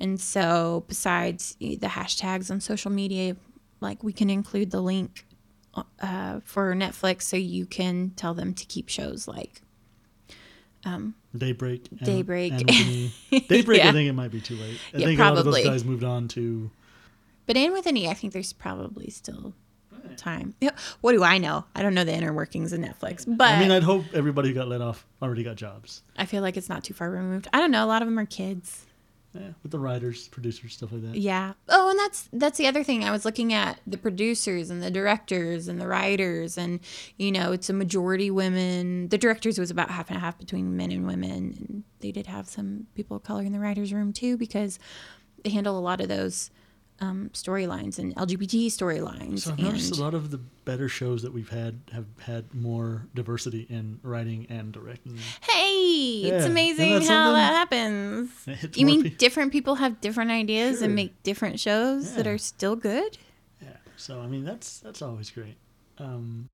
And 0.00 0.20
so, 0.20 0.84
besides 0.88 1.56
the 1.60 1.76
hashtags 1.76 2.50
on 2.50 2.60
social 2.60 2.90
media, 2.90 3.36
like 3.80 4.02
we 4.02 4.12
can 4.12 4.30
include 4.30 4.70
the 4.70 4.80
link 4.80 5.26
uh, 6.00 6.40
for 6.44 6.74
Netflix 6.74 7.22
so 7.22 7.36
you 7.36 7.66
can 7.66 8.10
tell 8.16 8.32
them 8.34 8.54
to 8.54 8.64
keep 8.66 8.88
shows 8.88 9.28
like 9.28 9.60
Daybreak, 11.36 11.88
and- 11.90 12.00
Daybreak. 12.00 12.52
and. 12.52 12.66
Daybreak. 13.48 13.78
Yeah. 13.78 13.88
I 13.88 13.92
think 13.92 14.08
it 14.08 14.12
might 14.14 14.30
be 14.30 14.40
too 14.40 14.54
late. 14.56 14.78
I 14.94 14.98
Yeah, 14.98 15.06
think 15.06 15.20
a 15.20 15.22
lot 15.24 15.32
of 15.32 15.42
probably. 15.44 15.62
those 15.64 15.70
guys 15.70 15.84
moved 15.84 16.04
on 16.04 16.28
to. 16.28 16.70
But 17.46 17.56
Anne 17.56 17.72
with 17.72 17.86
an 17.86 17.96
E, 17.96 18.08
I 18.08 18.14
think 18.14 18.32
there's 18.32 18.52
probably 18.52 19.10
still 19.10 19.52
time. 20.16 20.54
What 21.00 21.12
do 21.12 21.22
I 21.24 21.38
know? 21.38 21.64
I 21.74 21.82
don't 21.82 21.92
know 21.94 22.04
the 22.04 22.14
inner 22.14 22.32
workings 22.32 22.72
of 22.72 22.80
Netflix, 22.80 23.24
but 23.26 23.48
I 23.48 23.60
mean, 23.60 23.70
I'd 23.72 23.82
hope 23.82 24.04
everybody 24.14 24.48
who 24.48 24.54
got 24.54 24.68
let 24.68 24.80
off 24.80 25.04
already 25.20 25.42
got 25.42 25.56
jobs. 25.56 26.02
I 26.16 26.24
feel 26.24 26.42
like 26.42 26.56
it's 26.56 26.68
not 26.68 26.84
too 26.84 26.94
far 26.94 27.10
removed. 27.10 27.48
I 27.52 27.58
don't 27.58 27.70
know. 27.72 27.84
A 27.84 27.86
lot 27.88 28.02
of 28.02 28.08
them 28.08 28.18
are 28.18 28.24
kids. 28.26 28.86
Yeah, 29.38 29.48
with 29.62 29.72
the 29.72 29.78
writers, 29.78 30.28
producers, 30.28 30.74
stuff 30.74 30.92
like 30.92 31.02
that. 31.02 31.16
Yeah. 31.16 31.52
Oh, 31.68 31.90
and 31.90 31.98
that's 31.98 32.28
that's 32.32 32.58
the 32.58 32.66
other 32.66 32.82
thing. 32.82 33.04
I 33.04 33.10
was 33.10 33.24
looking 33.24 33.52
at 33.52 33.80
the 33.86 33.98
producers 33.98 34.70
and 34.70 34.82
the 34.82 34.90
directors 34.90 35.68
and 35.68 35.80
the 35.80 35.86
writers, 35.86 36.56
and 36.56 36.80
you 37.16 37.30
know, 37.32 37.52
it's 37.52 37.68
a 37.68 37.72
majority 37.72 38.30
women. 38.30 39.08
The 39.08 39.18
directors 39.18 39.58
was 39.58 39.70
about 39.70 39.90
half 39.90 40.08
and 40.08 40.16
a 40.16 40.20
half 40.20 40.38
between 40.38 40.76
men 40.76 40.90
and 40.90 41.06
women, 41.06 41.30
and 41.30 41.84
they 42.00 42.12
did 42.12 42.26
have 42.26 42.48
some 42.48 42.86
people 42.94 43.16
of 43.16 43.22
color 43.22 43.42
in 43.42 43.52
the 43.52 43.60
writers' 43.60 43.92
room 43.92 44.12
too 44.12 44.36
because 44.36 44.78
they 45.44 45.50
handle 45.50 45.78
a 45.78 45.80
lot 45.80 46.00
of 46.00 46.08
those 46.08 46.50
um, 47.00 47.30
storylines 47.34 47.98
and 47.98 48.14
LGBT 48.16 48.66
storylines. 48.66 49.40
So 49.40 49.52
I've 49.52 49.58
noticed 49.58 49.96
a 49.96 50.00
lot 50.02 50.14
of 50.14 50.30
the 50.30 50.38
better 50.64 50.88
shows 50.88 51.22
that 51.22 51.32
we've 51.32 51.48
had 51.50 51.80
have 51.92 52.06
had 52.20 52.54
more 52.54 53.06
diversity 53.14 53.66
in 53.68 54.00
writing 54.02 54.46
and 54.48 54.72
directing. 54.72 55.18
hey, 55.42 56.22
Yeah, 56.22 56.34
it's 56.34 56.46
amazing 56.46 56.88
how 56.90 57.00
something? 57.00 57.34
that 57.34 57.52
happens. 57.54 58.30
It 58.46 58.76
You 58.76 58.86
mean 58.86 59.02
pe- 59.02 59.10
different 59.10 59.52
people 59.52 59.74
have 59.76 60.00
different 60.00 60.30
ideas 60.30 60.78
Sure. 60.78 60.86
and 60.86 60.94
make 60.94 61.22
different 61.22 61.60
shows 61.60 62.14
that 62.14 62.26
are 62.26 62.38
still 62.38 62.76
good? 62.76 63.18
Yeah. 63.62 63.76
So 63.96 64.20
I 64.20 64.26
mean, 64.26 64.44
that's 64.44 64.78
that's 64.80 65.02
always 65.02 65.30
great. 65.30 65.56
Um, 65.98 66.48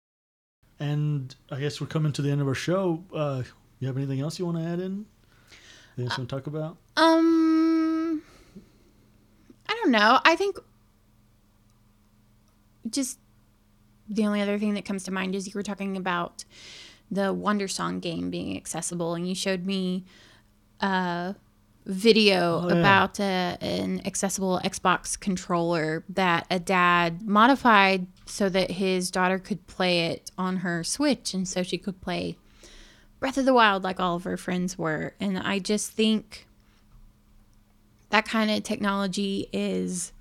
and 0.81 1.35
I 1.51 1.61
guess 1.61 1.81
we're 1.81 1.87
coming 1.87 2.13
to 2.13 2.23
the 2.23 2.31
end 2.31 2.41
of 2.41 2.49
our 2.49 2.55
show. 2.55 3.05
Uh, 3.15 3.43
you 3.79 3.87
have 3.87 3.97
anything 3.97 4.21
else 4.21 4.39
you 4.39 4.47
want 4.47 4.59
to 4.59 4.65
add 4.65 4.81
in? 4.81 5.07
Anything 5.97 6.11
else 6.11 6.17
you 6.19 6.23
want 6.23 6.29
to 6.31 6.37
talk 6.37 6.47
about? 6.49 6.77
Um, 6.97 7.62
I 9.73 9.79
don't 9.83 9.91
know. 9.91 10.19
I 10.25 10.37
think 10.37 10.59
just 12.91 13.19
the 14.07 14.27
only 14.27 14.43
other 14.43 14.59
thing 14.59 14.75
that 14.75 14.85
comes 14.85 15.05
to 15.05 15.11
mind 15.11 15.35
is 15.35 15.47
you 15.47 15.53
were 15.55 15.63
talking 15.63 15.97
about 15.97 16.45
the 17.11 17.35
Wandersong 17.35 18.01
game 18.03 18.29
being 18.31 18.55
accessible, 18.57 19.15
and 19.15 19.27
you 19.27 19.35
showed 19.35 19.65
me 19.65 20.05
a 20.81 21.35
video 21.87 22.61
Oh, 22.65 22.69
yeah. 22.69 22.81
about 22.81 23.19
a, 23.19 23.57
an 23.61 24.03
accessible 24.05 24.61
Xbox 24.63 25.19
controller 25.19 26.05
that 26.11 26.47
a 26.51 26.59
dad 26.59 27.23
modified 27.27 28.07
so 28.27 28.49
that 28.51 28.73
his 28.73 29.11
daughter 29.11 29.39
could 29.39 29.67
play 29.67 30.07
it 30.07 30.31
on 30.37 30.59
her 30.59 30.85
Switch, 30.85 31.33
and 31.33 31.49
so 31.49 31.63
she 31.63 31.79
could 31.79 32.01
play 32.03 32.37
Breath 33.21 33.39
of 33.39 33.47
the 33.47 33.55
Wild 33.55 33.85
like 33.85 34.01
all 34.01 34.17
of 34.17 34.25
her 34.25 34.37
friends 34.37 34.77
were. 34.77 35.15
And 35.19 35.39
I 35.39 35.59
just 35.61 35.93
think 35.93 36.47
that 38.13 38.27
kind 38.27 38.51
of 38.51 38.63
technology 38.63 39.49
is 39.55 40.13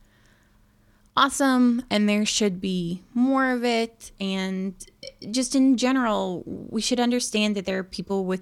awesome 1.17 1.83
and 1.89 2.07
there 2.07 2.25
should 2.25 2.61
be 2.61 3.03
more 3.13 3.51
of 3.51 3.65
it 3.65 4.11
and 4.17 4.85
just 5.29 5.55
in 5.55 5.75
general 5.75 6.41
we 6.45 6.79
should 6.79 7.01
understand 7.01 7.53
that 7.53 7.65
there 7.65 7.77
are 7.77 7.83
people 7.83 8.23
with 8.23 8.41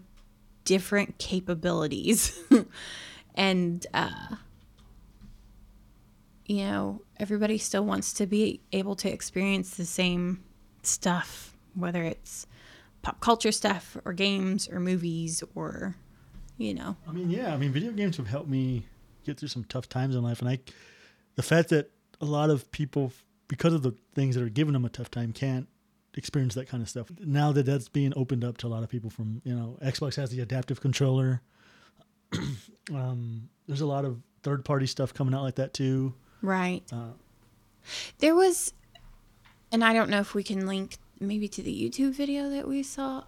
different 0.65 1.17
capabilities 1.17 2.39
and 3.35 3.87
uh 3.95 4.35
you 6.45 6.63
know 6.63 7.01
everybody 7.17 7.57
still 7.57 7.83
wants 7.83 8.13
to 8.13 8.27
be 8.27 8.61
able 8.71 8.95
to 8.95 9.11
experience 9.11 9.71
the 9.71 9.85
same 9.85 10.43
stuff 10.83 11.57
whether 11.73 12.03
it's 12.03 12.45
pop 13.01 13.19
culture 13.19 13.51
stuff 13.51 13.97
or 14.05 14.13
games 14.13 14.69
or 14.69 14.79
movies 14.79 15.43
or 15.55 15.95
you 16.59 16.71
know 16.71 16.95
I 17.07 17.13
mean, 17.13 17.31
yeah. 17.31 17.51
I 17.51 17.57
mean, 17.57 17.71
video 17.71 17.91
games 17.91 18.17
have 18.17 18.27
helped 18.27 18.49
me 18.49 18.83
get 19.25 19.39
through 19.39 19.49
some 19.49 19.63
tough 19.65 19.89
times 19.89 20.15
in 20.15 20.23
life, 20.23 20.41
and 20.41 20.49
I, 20.49 20.59
the 21.35 21.43
fact 21.43 21.69
that 21.69 21.91
a 22.21 22.25
lot 22.25 22.49
of 22.49 22.69
people, 22.71 23.11
because 23.47 23.73
of 23.73 23.83
the 23.83 23.95
things 24.13 24.35
that 24.35 24.43
are 24.43 24.49
giving 24.49 24.73
them 24.73 24.85
a 24.85 24.89
tough 24.89 25.09
time, 25.11 25.31
can't 25.31 25.67
experience 26.15 26.55
that 26.55 26.67
kind 26.67 26.81
of 26.83 26.89
stuff. 26.89 27.07
Now 27.19 27.51
that 27.51 27.65
that's 27.65 27.87
being 27.89 28.13
opened 28.15 28.43
up 28.43 28.57
to 28.57 28.67
a 28.67 28.69
lot 28.69 28.83
of 28.83 28.89
people, 28.89 29.09
from 29.09 29.41
you 29.43 29.55
know, 29.55 29.77
Xbox 29.81 30.15
has 30.15 30.31
the 30.31 30.41
adaptive 30.41 30.81
controller. 30.81 31.41
um, 32.93 33.49
there's 33.67 33.81
a 33.81 33.85
lot 33.85 34.05
of 34.05 34.19
third-party 34.43 34.85
stuff 34.87 35.13
coming 35.13 35.33
out 35.33 35.43
like 35.43 35.55
that 35.55 35.73
too. 35.73 36.13
right 36.41 36.83
Uh, 36.91 37.11
There 38.19 38.35
was, 38.35 38.73
and 39.71 39.83
I 39.83 39.93
don't 39.93 40.09
know 40.09 40.19
if 40.19 40.33
we 40.33 40.43
can 40.43 40.67
link 40.67 40.97
maybe 41.19 41.47
to 41.49 41.61
the 41.61 41.73
YouTube 41.73 42.13
video 42.13 42.49
that 42.49 42.67
we 42.67 42.83
saw, 42.83 43.23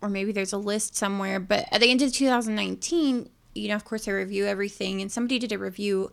or 0.00 0.08
maybe 0.08 0.32
there's 0.32 0.52
a 0.52 0.58
list 0.58 0.96
somewhere. 0.96 1.40
But 1.40 1.66
at 1.70 1.80
the 1.80 1.90
end 1.90 2.02
of 2.02 2.12
2019, 2.12 3.30
you 3.54 3.68
know, 3.68 3.74
of 3.76 3.84
course, 3.84 4.06
I 4.08 4.12
review 4.12 4.46
everything, 4.46 5.00
and 5.02 5.10
somebody 5.10 5.38
did 5.38 5.52
a 5.52 5.58
review 5.58 6.10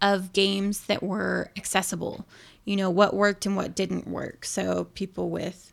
of 0.00 0.32
games 0.32 0.82
that 0.86 1.02
were 1.02 1.50
accessible. 1.56 2.26
You 2.64 2.76
know, 2.76 2.90
what 2.90 3.14
worked 3.14 3.46
and 3.46 3.56
what 3.56 3.74
didn't 3.74 4.06
work. 4.08 4.44
So 4.44 4.84
people 4.94 5.30
with 5.30 5.72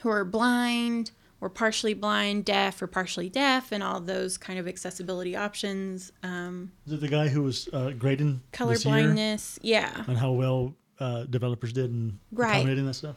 who 0.00 0.08
are 0.08 0.24
blind 0.24 1.10
or 1.40 1.48
partially 1.48 1.94
blind, 1.94 2.44
deaf 2.44 2.82
or 2.82 2.86
partially 2.86 3.28
deaf, 3.28 3.72
and 3.72 3.82
all 3.82 4.00
those 4.00 4.36
kind 4.36 4.58
of 4.58 4.68
accessibility 4.68 5.34
options. 5.34 6.12
Um, 6.22 6.72
is 6.86 6.92
it 6.94 7.00
the 7.00 7.08
guy 7.08 7.28
who 7.28 7.42
was 7.42 7.68
uh, 7.72 7.90
grading 7.90 8.42
color 8.52 8.74
this 8.74 8.84
blindness, 8.84 9.58
yeah. 9.62 10.04
And 10.06 10.18
how 10.18 10.32
well 10.32 10.74
uh, 10.98 11.24
developers 11.24 11.72
did 11.72 11.90
in 11.90 12.18
Right. 12.30 12.50
accommodating 12.56 12.86
that 12.86 12.94
stuff? 12.94 13.16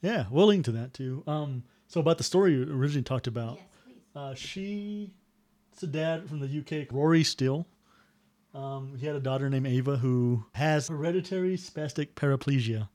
Yeah, 0.00 0.24
we'll 0.30 0.46
link 0.46 0.64
to 0.64 0.72
that 0.72 0.92
too. 0.92 1.22
Um, 1.26 1.62
so 1.86 2.00
about 2.00 2.18
the 2.18 2.24
story 2.24 2.54
you 2.54 2.62
originally 2.64 3.04
talked 3.04 3.28
about. 3.28 3.58
yes, 3.86 3.96
Uh, 4.16 4.34
she, 4.34 5.12
it's 5.72 5.82
a 5.82 5.86
dad 5.86 6.28
from 6.28 6.40
the 6.40 6.46
UK, 6.46 6.92
Rory 6.92 7.24
Steel. 7.24 7.66
Um, 8.54 8.96
he 8.98 9.06
had 9.06 9.16
a 9.16 9.20
daughter 9.20 9.48
named 9.48 9.66
Ava 9.66 9.96
who 9.96 10.44
has 10.54 10.88
hereditary 10.88 11.56
spastic 11.56 12.14
paraplegia. 12.14 12.88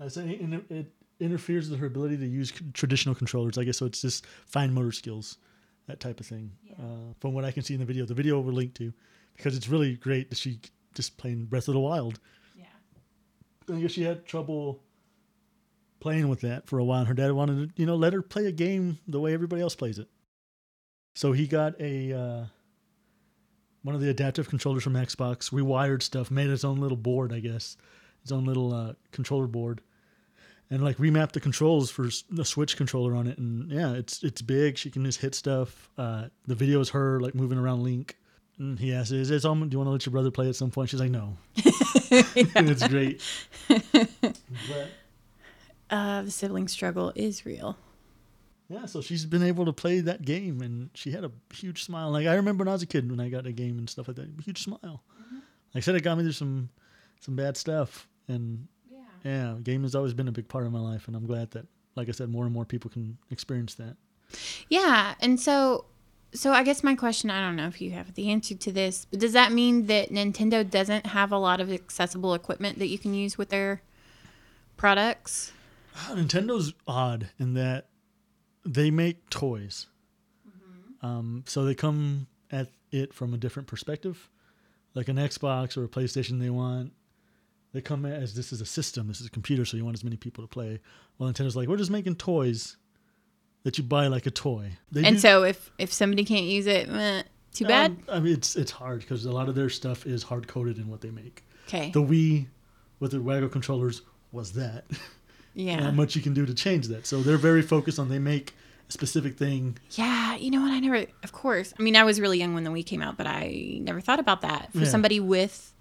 Uh, 0.00 0.08
so 0.08 0.20
it, 0.22 0.92
interferes 1.20 1.70
with 1.70 1.78
her 1.78 1.86
ability 1.86 2.16
to 2.16 2.26
use 2.26 2.52
traditional 2.72 3.14
controllers. 3.14 3.58
I 3.58 3.64
guess 3.64 3.78
so. 3.78 3.86
It's 3.86 4.02
just 4.02 4.26
fine 4.46 4.72
motor 4.72 4.92
skills, 4.92 5.38
that 5.86 6.00
type 6.00 6.20
of 6.20 6.26
thing. 6.26 6.52
Uh, 6.78 7.14
from 7.20 7.34
what 7.34 7.44
I 7.44 7.50
can 7.50 7.62
see 7.62 7.74
in 7.74 7.80
the 7.80 7.86
video, 7.86 8.04
the 8.04 8.14
video 8.14 8.40
we're 8.40 8.52
linked 8.52 8.76
to, 8.76 8.92
because 9.36 9.56
it's 9.56 9.68
really 9.68 9.94
great 9.94 10.30
that 10.30 10.38
she 10.38 10.60
just 10.94 11.16
playing 11.16 11.46
Breath 11.46 11.68
of 11.68 11.74
the 11.74 11.80
Wild. 11.80 12.20
Yeah. 12.56 13.74
I 13.74 13.80
guess 13.80 13.92
she 13.92 14.02
had 14.02 14.26
trouble 14.26 14.82
playing 16.00 16.28
with 16.28 16.42
that 16.42 16.66
for 16.66 16.78
a 16.78 16.84
while. 16.84 17.04
Her 17.04 17.14
dad 17.14 17.32
wanted 17.32 17.68
to, 17.68 17.80
you 17.80 17.86
know, 17.86 17.96
let 17.96 18.12
her 18.12 18.22
play 18.22 18.46
a 18.46 18.52
game 18.52 18.98
the 19.08 19.20
way 19.20 19.32
everybody 19.32 19.62
else 19.62 19.74
plays 19.74 19.98
it. 19.98 20.08
So 21.14 21.32
he 21.32 21.46
got 21.46 21.80
a 21.80 22.12
uh, 22.12 22.44
one 23.82 23.94
of 23.94 24.00
the 24.00 24.10
adaptive 24.10 24.48
controllers 24.48 24.82
from 24.82 24.94
Xbox, 24.94 25.50
rewired 25.52 26.02
stuff, 26.02 26.30
made 26.30 26.48
his 26.50 26.64
own 26.64 26.78
little 26.80 26.96
board, 26.96 27.32
I 27.32 27.40
guess, 27.40 27.76
his 28.22 28.32
own 28.32 28.44
little 28.44 28.72
uh, 28.74 28.94
controller 29.12 29.46
board, 29.46 29.80
and 30.70 30.82
like 30.82 30.96
remapped 30.96 31.32
the 31.32 31.40
controls 31.40 31.90
for 31.90 32.08
the 32.30 32.44
Switch 32.44 32.76
controller 32.76 33.14
on 33.14 33.26
it. 33.26 33.38
And 33.38 33.70
yeah, 33.70 33.92
it's 33.92 34.22
it's 34.22 34.42
big. 34.42 34.76
She 34.76 34.90
can 34.90 35.04
just 35.04 35.20
hit 35.20 35.34
stuff. 35.34 35.88
Uh, 35.96 36.26
the 36.46 36.54
video 36.54 36.80
is 36.80 36.90
her 36.90 37.20
like 37.20 37.34
moving 37.34 37.58
around 37.58 37.82
Link. 37.82 38.16
And 38.58 38.78
he 38.78 38.92
asks, 38.94 39.10
"Is 39.10 39.30
it? 39.32 39.42
Do 39.42 39.48
you 39.48 39.54
want 39.56 39.72
to 39.72 39.90
let 39.90 40.06
your 40.06 40.12
brother 40.12 40.30
play 40.30 40.48
at 40.48 40.54
some 40.54 40.70
point?" 40.70 40.88
She's 40.88 41.00
like, 41.00 41.10
"No." 41.10 41.36
it's 41.56 42.86
great. 42.86 43.20
but 43.68 44.88
Uh, 45.90 46.22
the 46.22 46.30
sibling 46.30 46.68
struggle 46.68 47.12
is 47.16 47.44
real. 47.44 47.76
Yeah, 48.68 48.86
so 48.86 49.00
she's 49.00 49.26
been 49.26 49.42
able 49.42 49.64
to 49.66 49.72
play 49.72 50.00
that 50.00 50.22
game, 50.22 50.60
and 50.62 50.90
she 50.94 51.10
had 51.12 51.24
a 51.24 51.30
huge 51.54 51.82
smile. 51.84 52.10
Like 52.10 52.26
I 52.26 52.34
remember 52.34 52.62
when 52.62 52.68
I 52.68 52.72
was 52.72 52.82
a 52.82 52.86
kid 52.86 53.10
when 53.10 53.20
I 53.20 53.28
got 53.28 53.46
a 53.46 53.52
game 53.52 53.78
and 53.78 53.88
stuff 53.88 54.08
like 54.08 54.16
that, 54.16 54.28
huge 54.44 54.62
smile. 54.62 55.02
Like 55.74 55.76
I 55.76 55.80
said, 55.80 55.94
it 55.96 56.02
got 56.02 56.16
me 56.16 56.24
through 56.24 56.32
some 56.32 56.70
some 57.20 57.36
bad 57.36 57.56
stuff, 57.56 58.08
and 58.28 58.68
Yeah. 58.90 58.98
yeah, 59.24 59.56
game 59.62 59.82
has 59.82 59.94
always 59.94 60.14
been 60.14 60.28
a 60.28 60.32
big 60.32 60.48
part 60.48 60.66
of 60.66 60.72
my 60.72 60.80
life, 60.80 61.06
and 61.08 61.16
I'm 61.16 61.26
glad 61.26 61.50
that, 61.52 61.66
like 61.96 62.08
I 62.08 62.12
said, 62.12 62.28
more 62.28 62.44
and 62.44 62.52
more 62.52 62.64
people 62.64 62.90
can 62.90 63.18
experience 63.30 63.74
that. 63.74 63.96
Yeah, 64.68 65.14
and 65.20 65.38
so 65.40 65.86
so 66.32 66.52
I 66.52 66.64
guess 66.64 66.82
my 66.82 66.94
question, 66.96 67.30
I 67.30 67.40
don't 67.40 67.54
know 67.56 67.66
if 67.68 67.80
you 67.80 67.92
have 67.92 68.14
the 68.14 68.30
answer 68.30 68.54
to 68.56 68.72
this, 68.72 69.04
but 69.08 69.20
does 69.20 69.32
that 69.34 69.52
mean 69.52 69.86
that 69.86 70.10
Nintendo 70.10 70.68
doesn't 70.68 71.06
have 71.06 71.30
a 71.30 71.38
lot 71.38 71.60
of 71.60 71.70
accessible 71.70 72.34
equipment 72.34 72.78
that 72.80 72.88
you 72.88 72.98
can 72.98 73.14
use 73.14 73.38
with 73.38 73.50
their 73.50 73.82
products? 74.76 75.52
Ah, 75.96 76.12
Nintendo's 76.16 76.72
odd 76.88 77.28
in 77.38 77.54
that 77.54 77.86
they 78.64 78.90
make 78.90 79.28
toys. 79.30 79.86
Um, 81.02 81.44
so 81.46 81.64
they 81.64 81.74
come 81.74 82.26
at 82.50 82.68
it 82.90 83.12
from 83.12 83.34
a 83.34 83.36
different 83.36 83.68
perspective. 83.68 84.30
Like 84.94 85.08
an 85.08 85.16
Xbox 85.16 85.76
or 85.76 85.84
a 85.84 85.88
PlayStation, 85.88 86.40
they 86.40 86.50
want 86.50 86.92
they 87.72 87.80
come 87.80 88.06
as 88.06 88.34
this 88.34 88.52
is 88.52 88.60
a 88.60 88.66
system, 88.66 89.08
this 89.08 89.20
is 89.20 89.26
a 89.26 89.30
computer, 89.30 89.64
so 89.64 89.76
you 89.76 89.84
want 89.84 89.96
as 89.96 90.04
many 90.04 90.16
people 90.16 90.44
to 90.44 90.48
play. 90.48 90.78
Well, 91.18 91.28
Nintendo's 91.30 91.56
like, 91.56 91.68
we're 91.68 91.76
just 91.76 91.90
making 91.90 92.14
toys 92.14 92.76
that 93.64 93.76
you 93.76 93.82
buy 93.84 94.06
like 94.06 94.26
a 94.26 94.30
toy. 94.30 94.70
They 94.92 95.04
And 95.04 95.16
do- 95.16 95.20
so 95.20 95.42
if 95.42 95.70
if 95.78 95.92
somebody 95.92 96.24
can't 96.24 96.44
use 96.46 96.66
it, 96.66 96.88
eh, 96.88 97.22
too 97.52 97.64
bad. 97.66 97.90
Um, 97.90 97.98
I 98.08 98.20
mean, 98.20 98.32
it's 98.34 98.54
it's 98.56 98.70
hard 98.70 99.00
because 99.00 99.24
a 99.24 99.32
lot 99.32 99.48
of 99.48 99.56
their 99.56 99.68
stuff 99.68 100.06
is 100.06 100.22
hard 100.22 100.46
coded 100.46 100.78
in 100.78 100.88
what 100.88 101.00
they 101.00 101.10
make. 101.10 101.44
okay. 101.66 101.90
The 101.90 102.02
Wii 102.02 102.46
with 103.00 103.10
the 103.10 103.20
Waggle 103.20 103.48
controllers 103.48 104.02
was 104.32 104.52
that. 104.52 104.84
yeah. 105.54 105.80
Not 105.80 105.94
much 105.94 106.16
you 106.16 106.22
can 106.22 106.34
do 106.34 106.44
to 106.46 106.54
change 106.54 106.88
that. 106.88 107.06
So 107.06 107.22
they're 107.22 107.36
very 107.38 107.62
focused 107.62 107.98
on 107.98 108.08
they 108.08 108.18
make 108.18 108.54
a 108.88 108.92
specific 108.92 109.36
thing. 109.38 109.78
Yeah, 109.92 110.36
you 110.36 110.50
know 110.50 110.60
what? 110.60 110.72
I 110.72 110.80
never, 110.80 111.06
of 111.22 111.32
course. 111.32 111.72
I 111.78 111.82
mean, 111.82 111.96
I 111.96 112.04
was 112.04 112.20
really 112.20 112.38
young 112.38 112.54
when 112.54 112.64
the 112.64 112.70
Wii 112.70 112.84
came 112.84 113.00
out, 113.02 113.16
but 113.16 113.26
I 113.26 113.78
never 113.80 114.00
thought 114.00 114.20
about 114.20 114.42
that. 114.42 114.72
For 114.72 114.78
Yeah. 114.80 114.84
somebody 114.84 115.20
with 115.20 115.72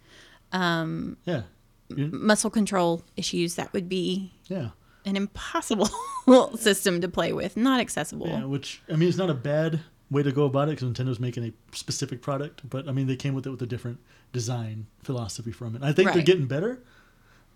um, 0.51 1.17
Yeah, 1.25 1.41
muscle 1.89 2.49
control 2.49 3.03
issues, 3.17 3.55
that 3.55 3.73
would 3.73 3.89
be 3.89 4.31
yeah, 4.47 4.69
an 5.05 5.15
impossible 5.15 5.89
system 6.55 7.01
to 7.01 7.07
play 7.07 7.33
with, 7.33 7.57
not 7.57 7.79
accessible. 7.81 8.27
yeah. 8.27 8.45
Which 8.45 8.81
I 8.89 8.95
mean, 8.95 9.09
it's 9.09 9.17
not 9.17 9.29
a 9.29 9.33
bad 9.35 9.81
way 10.11 10.21
to 10.23 10.31
go 10.31 10.45
about 10.45 10.69
it 10.69 10.77
because 10.79 10.87
Nintendo's 10.89 11.19
making 11.19 11.43
a 11.43 11.51
specific 11.75 12.21
product, 12.21 12.61
but 12.69 12.87
I 12.87 12.91
mean, 12.91 13.07
they 13.07 13.15
came 13.15 13.33
with 13.33 13.47
it 13.47 13.49
with 13.49 13.61
a 13.63 13.65
different 13.65 13.99
design 14.31 14.85
philosophy 15.01 15.51
from 15.51 15.75
it. 15.75 15.81
I 15.83 15.91
think 15.91 16.13
they're 16.13 16.21
getting 16.21 16.45
better. 16.45 16.83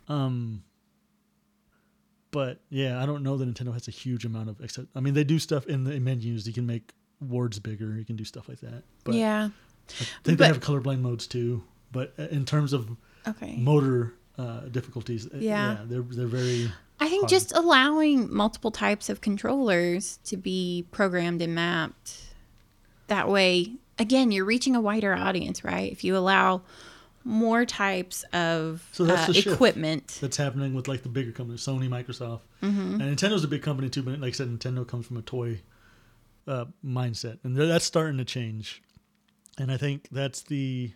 Um, 0.10 0.64
but 2.32 2.60
yeah, 2.70 3.02
I 3.02 3.06
don't 3.06 3.24
know 3.24 3.38
that 3.38 3.48
Nintendo 3.54 3.74
has 3.74 3.88
a 3.88 3.92
huge 3.92 4.26
amount 4.26 4.50
of. 4.50 4.62
Except, 4.62 4.88
I 4.96 5.00
mean, 5.00 5.14
they 5.14 5.24
do 5.24 5.40
stuff 5.40 5.66
in 5.68 5.84
the 5.84 6.00
menus. 6.00 6.48
You 6.48 6.54
can 6.54 6.66
make 6.66 6.94
words 7.22 7.60
bigger. 7.60 7.96
You 7.98 8.06
can 8.06 8.16
do 8.16 8.24
stuff 8.24 8.48
like 8.50 8.60
that. 8.62 8.84
But 9.04 9.16
yeah. 9.16 9.50
I 9.90 9.94
think 9.94 10.10
But- 10.24 10.38
they 10.40 10.48
have 10.48 10.60
colorblind 10.60 11.02
modes 11.02 11.28
too. 11.28 11.64
But 11.92 12.14
uh, 12.20 12.24
in 12.24 12.46
terms 12.46 12.74
of 12.74 12.90
Okay. 13.28 13.56
motor 13.58 14.14
uh, 14.38 14.62
difficulties, 14.70 15.26
uh, 15.28 15.38
Yeah. 15.40 15.80
they're 15.86 16.02
they're 16.04 16.28
very 16.28 16.72
I 17.00 17.10
think 17.10 17.24
hard. 17.24 17.30
just 17.30 17.56
allowing 17.56 18.32
multiple 18.34 18.70
types 18.72 19.10
of 19.10 19.20
controllers 19.22 20.20
to 20.26 20.38
be 20.38 20.86
programmed 20.92 21.42
and 21.42 21.56
mapped 21.56 22.34
that 23.08 23.30
way, 23.30 23.72
again, 23.98 24.32
you're 24.32 24.46
reaching 24.46 24.76
a 24.76 24.82
wider 24.82 25.14
audience, 25.16 25.64
right? 25.64 25.92
If 25.92 26.04
you 26.04 26.16
allow 26.18 26.62
more 27.28 27.66
types 27.66 28.24
of 28.34 28.88
So 28.94 29.04
that's 29.04 29.30
uh, 29.30 29.34
the 29.34 29.52
equipment. 29.54 30.18
That's 30.22 30.38
happening 30.38 30.74
with 30.74 30.88
like 30.88 31.04
the 31.04 31.10
bigger 31.10 31.32
companies, 31.32 31.62
Sony, 31.62 31.90
Microsoft, 31.90 32.42
Mm-hmm. 32.64 33.02
and 33.02 33.18
Nintendo's 33.18 33.44
a 33.44 33.48
big 33.48 33.62
company 33.62 33.90
too. 33.90 34.02
But 34.02 34.20
like 34.20 34.30
I 34.30 34.32
said, 34.32 34.48
Nintendo 34.48 34.88
comes 34.88 35.06
from 35.06 35.18
a 35.18 35.22
toy 35.22 35.62
uh, 36.48 36.66
mindset, 36.84 37.38
and 37.44 37.56
that's 37.56 37.86
starting 37.86 38.18
to 38.18 38.26
change. 38.26 38.82
And 39.60 39.72
I 39.72 39.78
think 39.78 40.08
that's 40.12 40.42
the 40.44 40.92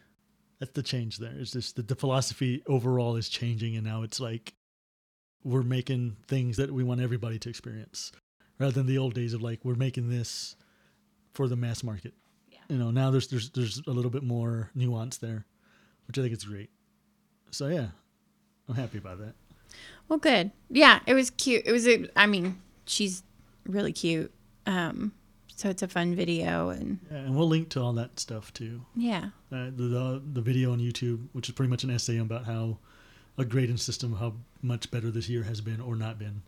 that's 0.60 0.72
the 0.72 0.84
change 0.84 1.18
there. 1.18 1.34
It's 1.38 1.52
just 1.52 1.76
that 1.76 1.88
the 1.88 1.96
philosophy 1.96 2.64
overall 2.68 3.16
is 3.16 3.28
changing, 3.30 3.76
and 3.76 3.86
now 3.86 4.02
it's 4.04 4.20
like 4.20 4.54
we're 5.44 5.64
making 5.64 6.18
things 6.28 6.58
that 6.58 6.72
we 6.72 6.84
want 6.84 7.02
everybody 7.02 7.38
to 7.40 7.50
experience, 7.50 8.12
rather 8.60 8.72
than 8.74 8.86
the 8.88 8.98
old 8.98 9.14
days 9.14 9.34
of 9.34 9.42
like 9.42 9.60
we're 9.66 9.76
making 9.76 10.10
this 10.10 10.56
for 11.34 11.48
the 11.48 11.56
mass 11.56 11.84
market. 11.84 12.14
Yeah. 12.50 12.60
You 12.70 12.78
know, 12.78 12.92
now 12.92 13.12
there's 13.12 13.28
there's 13.28 13.50
there's 13.52 13.82
a 13.88 13.92
little 13.92 14.12
bit 14.12 14.24
more 14.24 14.70
nuance 14.76 15.18
there, 15.18 15.46
which 16.12 16.20
I 16.20 16.24
think 16.24 16.34
is 16.36 16.44
great. 16.44 16.70
So 17.52 17.68
yeah, 17.68 17.88
I'm 18.68 18.76
happy 18.76 18.98
about 18.98 19.20
that. 19.20 19.34
Well, 20.10 20.20
good. 20.20 20.52
Yeah, 20.70 21.00
it 21.08 21.14
was 21.14 21.30
cute. 21.30 21.64
It 21.66 21.72
was. 21.72 21.88
A, 21.88 22.10
I 22.18 22.26
mean, 22.28 22.62
she's 22.86 23.24
really 23.66 23.94
cute. 23.94 24.34
Um, 24.66 25.14
so 25.56 25.70
it's 25.70 25.82
a 25.82 25.88
fun 25.88 26.14
video, 26.16 26.70
and 26.70 27.00
Yeah, 27.10 27.20
and 27.20 27.36
we'll 27.38 27.48
link 27.48 27.70
to 27.70 27.82
all 27.82 27.94
that 27.94 28.20
stuff 28.20 28.52
too. 28.54 28.82
yeah, 28.96 29.30
Uh, 29.52 29.66
the, 29.74 29.88
the 29.88 30.22
the 30.34 30.42
video 30.42 30.74
on 30.74 30.80
YouTube, 30.80 31.28
which 31.32 31.48
is 31.48 31.56
pretty 31.56 31.70
much 31.70 31.86
an 31.86 31.92
essay 31.92 32.18
about 32.18 32.44
how 32.46 32.78
a 33.38 33.46
grading 33.46 33.78
system, 33.78 34.16
how 34.16 34.34
much 34.62 34.92
better 34.92 35.12
this 35.12 35.30
year 35.30 35.44
has 35.44 35.62
been 35.62 35.80
or 35.80 35.96
not 35.96 36.20
been 36.20 36.42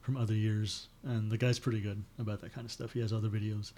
from 0.00 0.16
other 0.16 0.34
years. 0.34 0.86
And 1.02 1.28
the 1.32 1.38
guy's 1.38 1.58
pretty 1.58 1.80
good 1.80 2.04
about 2.20 2.40
that 2.42 2.54
kind 2.54 2.64
of 2.64 2.70
stuff. 2.70 2.92
He 2.92 3.00
has 3.00 3.12
other 3.12 3.28
videos. 3.28 3.72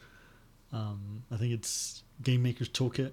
Um, 0.70 1.22
I 1.31 1.37
think 1.38 1.55
it's 1.55 2.03
Game 2.22 2.42
Maker's 2.42 2.68
Toolkit, 2.68 3.12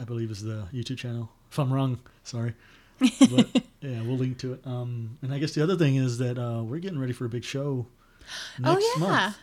I 0.00 0.04
believe 0.04 0.30
is 0.32 0.42
the 0.42 0.66
YouTube 0.72 0.98
channel. 0.98 1.30
If 1.50 1.58
I'm 1.58 1.72
wrong, 1.72 1.98
sorry. 2.24 2.54
But 3.00 3.62
yeah, 3.80 4.02
we'll 4.02 4.18
link 4.18 4.38
to 4.38 4.52
it. 4.52 4.60
Um, 4.66 5.16
and 5.22 5.32
I 5.32 5.38
guess 5.38 5.52
the 5.52 5.62
other 5.62 5.76
thing 5.76 5.96
is 5.96 6.18
that 6.18 6.38
uh, 6.38 6.62
we're 6.62 6.80
getting 6.80 6.98
ready 6.98 7.14
for 7.14 7.24
a 7.24 7.30
big 7.30 7.44
show 7.44 7.86
next 8.58 8.84
oh 8.84 8.92
yeah, 8.98 9.00
month. 9.00 9.36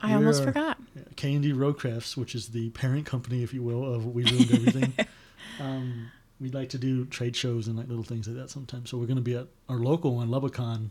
I 0.00 0.14
almost 0.14 0.40
We're- 0.40 0.52
forgot. 0.52 0.78
K 1.16 1.34
and 1.34 1.42
D 1.42 1.52
Roadcrafts, 1.52 2.16
which 2.16 2.34
is 2.34 2.48
the 2.48 2.70
parent 2.70 3.04
company, 3.06 3.42
if 3.42 3.52
you 3.52 3.62
will, 3.62 3.92
of 3.94 4.06
We 4.06 4.24
Ruined 4.24 4.52
Everything. 4.52 4.92
um, 5.60 6.10
we 6.40 6.50
like 6.50 6.68
to 6.70 6.78
do 6.78 7.04
trade 7.06 7.34
shows 7.34 7.66
and 7.68 7.76
like 7.76 7.88
little 7.88 8.04
things 8.04 8.28
like 8.28 8.36
that 8.36 8.50
sometimes. 8.50 8.90
So 8.90 8.98
we're 8.98 9.06
going 9.06 9.16
to 9.16 9.22
be 9.22 9.34
at 9.34 9.48
our 9.68 9.78
local 9.78 10.16
one, 10.16 10.28
Lubbockon, 10.28 10.90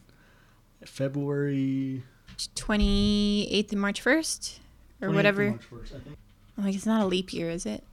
February 0.86 2.04
Twenty 2.56 3.48
eighth 3.52 3.72
and 3.72 3.80
March 3.82 4.02
first, 4.02 4.60
or 5.02 5.08
28th 5.08 5.12
to 5.12 5.16
whatever. 5.16 5.50
March 5.52 5.70
1st, 5.72 5.96
I 5.96 6.00
think. 6.00 6.18
Like 6.58 6.76
it's 6.76 6.86
not 6.86 7.02
a 7.02 7.06
leap 7.06 7.32
year, 7.34 7.50
is 7.50 7.66
it? 7.66 7.84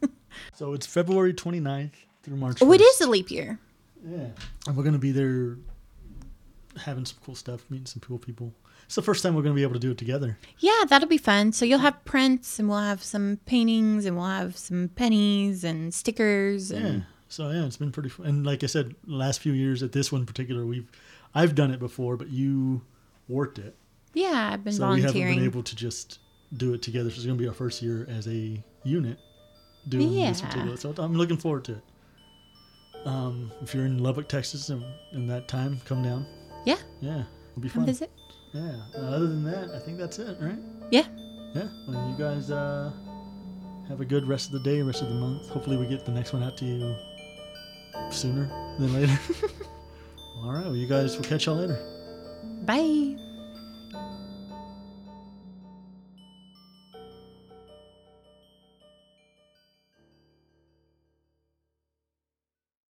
So 0.54 0.72
it's 0.72 0.86
February 0.86 1.34
29th 1.34 1.92
through 2.22 2.36
March. 2.36 2.58
Oh, 2.62 2.72
it 2.72 2.80
is 2.80 2.98
1st. 2.98 3.06
a 3.06 3.10
leap 3.10 3.30
year. 3.30 3.58
Yeah, 4.06 4.26
and 4.66 4.76
we're 4.76 4.82
going 4.82 4.92
to 4.94 4.98
be 4.98 5.12
there, 5.12 5.56
having 6.84 7.04
some 7.04 7.18
cool 7.24 7.34
stuff, 7.34 7.64
meeting 7.70 7.86
some 7.86 8.00
cool 8.00 8.18
people. 8.18 8.52
It's 8.84 8.96
the 8.96 9.02
first 9.02 9.22
time 9.22 9.34
we're 9.34 9.42
going 9.42 9.54
to 9.54 9.58
be 9.58 9.62
able 9.62 9.74
to 9.74 9.80
do 9.80 9.92
it 9.92 9.98
together. 9.98 10.36
Yeah, 10.58 10.84
that'll 10.88 11.08
be 11.08 11.16
fun. 11.16 11.52
So 11.52 11.64
you'll 11.64 11.78
have 11.78 12.04
prints, 12.04 12.58
and 12.58 12.68
we'll 12.68 12.78
have 12.78 13.02
some 13.02 13.38
paintings, 13.46 14.04
and 14.04 14.16
we'll 14.16 14.26
have 14.26 14.58
some 14.58 14.90
pennies 14.94 15.64
and 15.64 15.94
stickers. 15.94 16.70
Yeah. 16.70 17.00
So 17.28 17.50
yeah, 17.50 17.64
it's 17.64 17.78
been 17.78 17.92
pretty 17.92 18.10
fun. 18.10 18.26
And 18.26 18.46
like 18.46 18.62
I 18.62 18.66
said, 18.66 18.94
last 19.06 19.40
few 19.40 19.52
years 19.52 19.82
at 19.82 19.92
this 19.92 20.12
one 20.12 20.20
in 20.20 20.26
particular, 20.26 20.66
we've 20.66 20.88
I've 21.34 21.54
done 21.54 21.72
it 21.72 21.80
before, 21.80 22.16
but 22.16 22.28
you 22.28 22.82
worked 23.28 23.58
it. 23.58 23.74
yeah, 24.12 24.50
I've 24.52 24.62
been 24.62 24.74
so 24.74 24.90
we 24.90 25.00
haven't 25.00 25.14
been 25.20 25.44
able 25.44 25.62
to 25.62 25.74
just 25.74 26.18
do 26.56 26.74
it 26.74 26.82
together. 26.82 27.10
So 27.10 27.16
it's 27.16 27.24
going 27.26 27.38
to 27.38 27.42
be 27.42 27.48
our 27.48 27.54
first 27.54 27.82
year 27.82 28.06
as 28.08 28.28
a 28.28 28.62
unit 28.84 29.18
doing 29.88 30.14
this 30.14 30.40
Yeah. 30.40 30.46
particular. 30.46 30.76
So 30.76 30.94
I'm 30.98 31.14
looking 31.14 31.36
forward 31.36 31.64
to 31.64 31.72
it. 31.72 31.82
Um, 33.06 33.50
if 33.62 33.74
you're 33.74 33.84
in 33.84 34.02
Lubbock, 34.02 34.28
Texas, 34.28 34.70
in, 34.70 34.82
in 35.12 35.26
that 35.26 35.46
time, 35.48 35.80
come 35.84 36.02
down. 36.02 36.26
Yeah. 36.64 36.78
Yeah, 37.00 37.24
it'll 37.50 37.60
be 37.62 37.68
Come 37.68 37.82
fun. 37.82 37.86
visit. 37.86 38.10
Yeah. 38.54 38.80
Uh, 38.96 38.98
other 39.00 39.26
than 39.26 39.44
that, 39.44 39.70
I 39.74 39.78
think 39.78 39.98
that's 39.98 40.18
it, 40.18 40.38
right? 40.40 40.58
Yeah. 40.90 41.06
Yeah. 41.54 41.68
Well, 41.88 42.08
you 42.10 42.16
guys 42.16 42.50
uh, 42.50 42.90
have 43.88 44.00
a 44.00 44.04
good 44.04 44.26
rest 44.26 44.46
of 44.46 44.52
the 44.52 44.60
day, 44.60 44.80
rest 44.80 45.02
of 45.02 45.08
the 45.08 45.14
month. 45.16 45.48
Hopefully, 45.48 45.76
we 45.76 45.86
get 45.86 46.04
the 46.06 46.12
next 46.12 46.32
one 46.32 46.42
out 46.42 46.56
to 46.58 46.64
you 46.64 46.96
sooner 48.10 48.46
than 48.78 48.94
later. 48.94 49.18
All 50.38 50.52
right. 50.52 50.64
Well, 50.64 50.76
you 50.76 50.86
guys, 50.86 51.14
we'll 51.16 51.28
catch 51.28 51.46
y'all 51.46 51.56
later. 51.56 51.78
Bye. 52.64 53.16